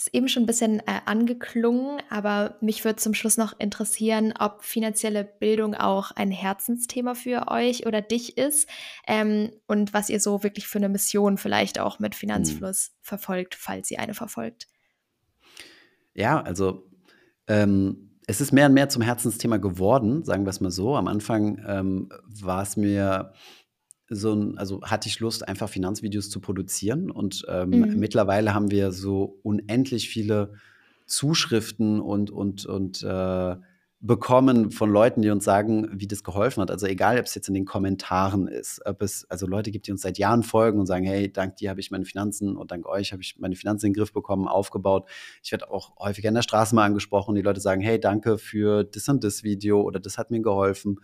Ist 0.00 0.14
eben 0.14 0.28
schon 0.28 0.44
'n 0.44 0.46
bisschen, 0.46 0.78
äh, 0.86 1.00
angeklungen, 1.06 2.00
aber 2.08 2.56
mich 2.60 2.84
würde 2.84 2.98
zum 3.00 3.14
Schluss 3.14 3.36
noch 3.36 3.58
interessieren, 3.58 4.32
ob 4.38 4.62
finanzielle 4.62 5.24
Bildung 5.24 5.74
auch 5.74 6.12
ein 6.12 6.30
Herzensthema 6.30 7.16
für 7.16 7.48
euch 7.48 7.84
oder 7.84 8.00
dich 8.00 8.38
ist, 8.38 8.68
ähm, 9.08 9.50
und 9.66 9.92
was 9.94 10.08
ihr 10.08 10.20
so 10.20 10.44
wirklich 10.44 10.68
für 10.68 10.78
'ne 10.78 10.88
Mission 10.88 11.36
vielleicht 11.36 11.80
auch 11.80 11.98
mit 11.98 12.14
Mhm. 12.34 12.68
Finanzfluss 12.68 12.92
verfolgt, 13.02 13.56
falls 13.56 13.90
ihr 13.90 13.98
eine 13.98 14.14
verfolgt. 14.14 14.66
Ja, 16.16 16.40
also, 16.42 16.84
ähm, 17.48 18.10
es 18.26 18.40
ist 18.40 18.52
mehr 18.52 18.66
und 18.66 18.74
mehr 18.74 18.88
zum 18.88 19.02
Herzensthema 19.02 19.56
geworden, 19.58 20.24
sagen 20.24 20.44
wir's 20.46 20.60
mal 20.60 20.70
so. 20.70 20.96
Am 20.96 21.08
Anfang, 21.08 21.62
ähm, 21.66 22.10
war's 22.42 22.76
mir 22.76 23.32
so 24.10 24.32
'n 24.32 24.58
also, 24.58 24.82
hatte 24.82 25.08
ich 25.08 25.20
Lust, 25.20 25.46
einfach 25.48 25.68
Finanzvideos 25.68 26.30
zu 26.30 26.40
produzieren 26.40 27.10
und, 27.10 27.44
ähm, 27.48 27.86
Mhm. 27.86 27.94
mittlerweile 27.94 28.54
haben 28.54 28.70
wir 28.70 28.92
so 28.92 29.38
unendlich 29.42 30.08
viele 30.08 30.54
Zuschriften 31.06 32.00
und 32.00 32.30
und 32.30 32.66
und, 32.66 33.02
äh, 33.02 33.56
bekommen 34.00 34.70
von 34.70 34.90
Leuten, 34.90 35.22
die 35.22 35.30
uns 35.30 35.44
sagen, 35.44 35.88
wie 35.92 36.06
das 36.06 36.22
geholfen 36.22 36.60
hat. 36.62 36.70
Also, 36.70 36.86
egal, 36.86 37.18
ob's 37.18 37.34
jetzt 37.34 37.48
in 37.48 37.54
den 37.54 37.64
Kommentaren 37.64 38.46
ist, 38.48 38.80
ob 38.86 39.02
es 39.02 39.24
also, 39.28 39.46
Leute 39.46 39.70
gibt, 39.72 39.86
die 39.88 39.92
uns 39.92 40.02
seit 40.02 40.18
Jahren 40.18 40.42
folgen 40.44 40.78
und 40.80 40.86
sagen: 40.86 41.04
„Hey, 41.04 41.32
dank 41.32 41.56
dir 41.56 41.70
habe 41.70 41.80
ich 41.80 41.90
meine 41.90 42.04
Finanzen 42.04 42.56
und 42.56 42.70
dank 42.70 42.86
euch 42.86 43.12
habe 43.12 43.22
ich 43.22 43.36
meine 43.38 43.56
Finanzen 43.56 43.86
in 43.86 43.92
'n 43.92 43.94
Griff 43.96 44.12
bekommen, 44.12 44.46
aufgebaut.“ 44.48 45.08
Ich 45.42 45.50
werde 45.52 45.70
auch 45.70 45.96
häufiger 45.98 46.28
in 46.28 46.34
der 46.36 46.42
Straße 46.42 46.74
mal 46.76 46.84
angesprochen. 46.84 47.34
Die 47.34 47.42
Leute 47.42 47.60
sagen: 47.60 47.80
„Hey, 47.80 47.98
danke 48.00 48.38
für 48.38 48.84
das 48.84 49.08
und 49.08 49.24
das 49.24 49.42
Video“ 49.42 49.82
oder 49.82 50.00
„Das 50.00 50.16
hat 50.18 50.30
mir 50.30 50.40
geholfen.“ 50.42 51.00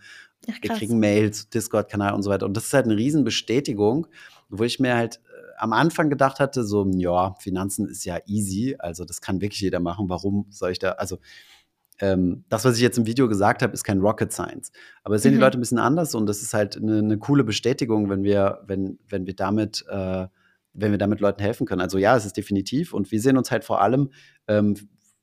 Ach, 0.49 0.57
Wir 0.61 0.69
kriegen 0.71 0.99
Mails, 0.99 1.49
Discord-Kanal 1.49 2.13
und 2.13 2.23
so 2.23 2.29
weiter. 2.31 2.45
Und 2.45 2.55
das 2.57 2.65
ist 2.67 2.73
halt 2.73 2.87
'ne 2.87 2.95
Riesenbestätigung, 2.97 4.07
wo 4.49 4.63
ich 4.63 4.79
mir 4.79 4.95
halt, 4.95 5.17
äh, 5.17 5.19
am 5.59 5.73
Anfang 5.73 6.09
gedacht 6.09 6.39
hatte, 6.39 6.63
so: 6.65 6.85
„Ja, 6.95 7.35
Finanzen 7.39 7.87
ist 7.89 8.05
ja 8.05 8.19
easy. 8.27 8.75
Also, 8.79 9.05
das 9.05 9.21
kann 9.21 9.41
wirklich 9.41 9.61
jeder 9.61 9.79
machen. 9.81 10.09
Warum 10.09 10.47
soll 10.51 10.71
ich 10.71 10.79
da“ 10.79 10.91
also, 10.93 11.19
ähm, 11.99 12.45
das, 12.49 12.65
was 12.65 12.75
ich 12.77 12.81
jetzt 12.81 12.97
im 12.97 13.05
Video 13.05 13.27
gesagt 13.27 13.61
habe, 13.63 13.73
ist 13.73 13.83
kein 13.83 13.99
Rocket 14.01 14.31
Science. 14.33 14.71
Aber 15.03 15.15
das 15.15 15.23
sehen 15.23 15.31
die 15.33 15.37
Leute 15.39 15.57
'n 15.57 15.59
Mhm. 15.59 15.61
bisschen 15.61 15.79
anders 15.79 16.15
und 16.15 16.25
das 16.27 16.41
ist 16.41 16.53
halt 16.53 16.79
'ne 16.81 17.01
'ne 17.03 17.17
coole 17.17 17.43
Bestätigung, 17.43 18.09
wenn 18.09 18.23
wir 18.23 18.61
wenn 18.67 18.99
wenn 19.07 19.25
wir 19.27 19.35
damit 19.35 19.85
äh, 19.89 20.27
wenn 20.73 20.91
wir 20.91 20.97
damit 20.97 21.21
Leuten 21.21 21.41
helfen 21.41 21.65
können. 21.65 21.81
Also, 21.81 21.97
ja, 21.97 22.17
es 22.17 22.25
ist 22.25 22.35
definitiv 22.37 22.93
und 22.93 23.11
wir 23.11 23.21
sehen 23.21 23.37
uns 23.37 23.49
halt 23.51 23.63
vor 23.63 23.81
allem, 23.81 24.11
ähm, 24.47 24.75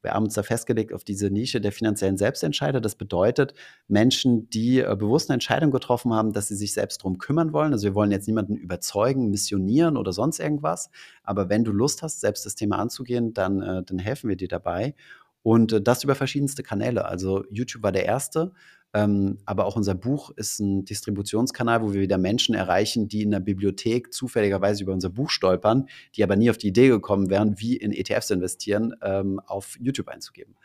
wir 0.03 0.13
haben 0.15 0.25
uns 0.25 0.35
da 0.35 0.43
festgelegt 0.43 0.93
auf 0.93 1.05
diese 1.05 1.31
Nische 1.31 1.61
der 1.61 1.71
finanziellen 1.73 2.17
Selbstentscheider. 2.17 2.81
Das 2.81 2.97
bedeutet 2.97 3.55
Menschen, 3.87 4.49
die 4.51 4.81
äh, 4.81 4.97
bewusst 4.99 5.31
eine 5.31 5.35
Entscheidung 5.35 5.71
getroffen 5.71 6.13
haben, 6.15 6.33
dass 6.33 6.49
sie 6.49 6.57
sich 6.57 6.73
selbst 6.73 7.03
darum 7.03 7.19
kümmern 7.19 7.53
wollen. 7.53 7.73
Also 7.73 7.85
wir 7.87 7.95
wollen 7.95 8.11
jetzt 8.11 8.27
niemanden 8.27 8.57
überzeugen, 8.57 9.31
missionieren 9.31 9.97
oder 9.97 10.13
sonst 10.13 10.41
irgendwas. 10.41 10.91
Aber 11.23 11.49
wenn 11.51 11.63
du 11.65 11.71
Lust 11.73 12.03
hast, 12.03 12.21
selbst 12.21 12.45
das 12.47 12.55
Thema 12.57 12.79
anzugehen, 12.79 13.33
dann, 13.35 13.61
äh, 13.63 13.83
dann 13.85 13.99
helfen 14.01 14.29
wir 14.29 14.37
dir 14.37 14.49
dabei. 14.49 14.95
Und 15.43 15.73
äh, 15.73 15.83
das 15.83 16.05
über 16.05 16.15
verschiedenste 16.15 16.63
Kanäle. 16.63 17.05
Also 17.05 17.45
YouTube 17.51 17.83
war 17.83 17.93
der 17.93 18.05
erste. 18.05 18.53
Ähm, 18.95 19.39
aber 19.47 19.65
auch 19.65 19.77
unser 19.77 19.95
Buch 19.95 20.31
ist 20.37 20.61
ein 20.61 20.85
Distributionskanal, 20.85 21.83
wo 21.83 21.95
wir 21.95 22.03
wieder 22.03 22.19
Menschen 22.19 22.55
erreichen, 22.55 23.09
die 23.09 23.23
in 23.23 23.31
der 23.31 23.41
Bibliothek 23.41 24.13
zufälligerweise 24.13 24.83
über 24.83 24.93
unser 24.93 25.09
Buch 25.09 25.31
stolpern, 25.31 25.89
die 26.15 26.23
aber 26.23 26.37
nie 26.37 26.51
auf 26.51 26.59
die 26.59 26.69
Idee 26.69 26.89
gekommen 26.89 27.31
wären, 27.31 27.59
wie 27.59 27.77
in 27.77 27.93
ETFs 27.93 28.31
investieren, 28.31 28.95
ähm, 29.03 29.41
auf 29.47 29.79
YouTube 29.81 30.09
einzugeben. 30.09 30.57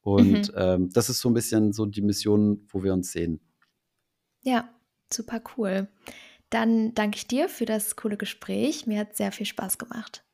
Und 0.00 0.48
mhm. 0.48 0.54
ähm, 0.56 0.90
das 0.92 1.10
ist 1.10 1.20
so 1.20 1.28
ein 1.28 1.34
bisschen 1.34 1.72
so 1.72 1.84
die 1.84 2.02
Mission, 2.02 2.66
wo 2.68 2.82
wir 2.82 2.92
uns 2.92 3.12
sehen. 3.12 3.40
Ja, 4.42 4.68
super 5.12 5.42
cool. 5.56 5.88
Dann 6.50 6.94
danke 6.94 7.16
ich 7.16 7.26
dir 7.26 7.48
für 7.48 7.64
das 7.66 7.96
coole 7.96 8.16
Gespräch. 8.16 8.86
Mir 8.86 9.00
hat 9.00 9.16
sehr 9.16 9.32
viel 9.32 9.46
Spaß 9.46 9.78
gemacht. 9.78 10.24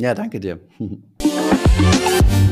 Ja, 0.00 0.14
danke 0.14 0.40
dir. 0.40 0.60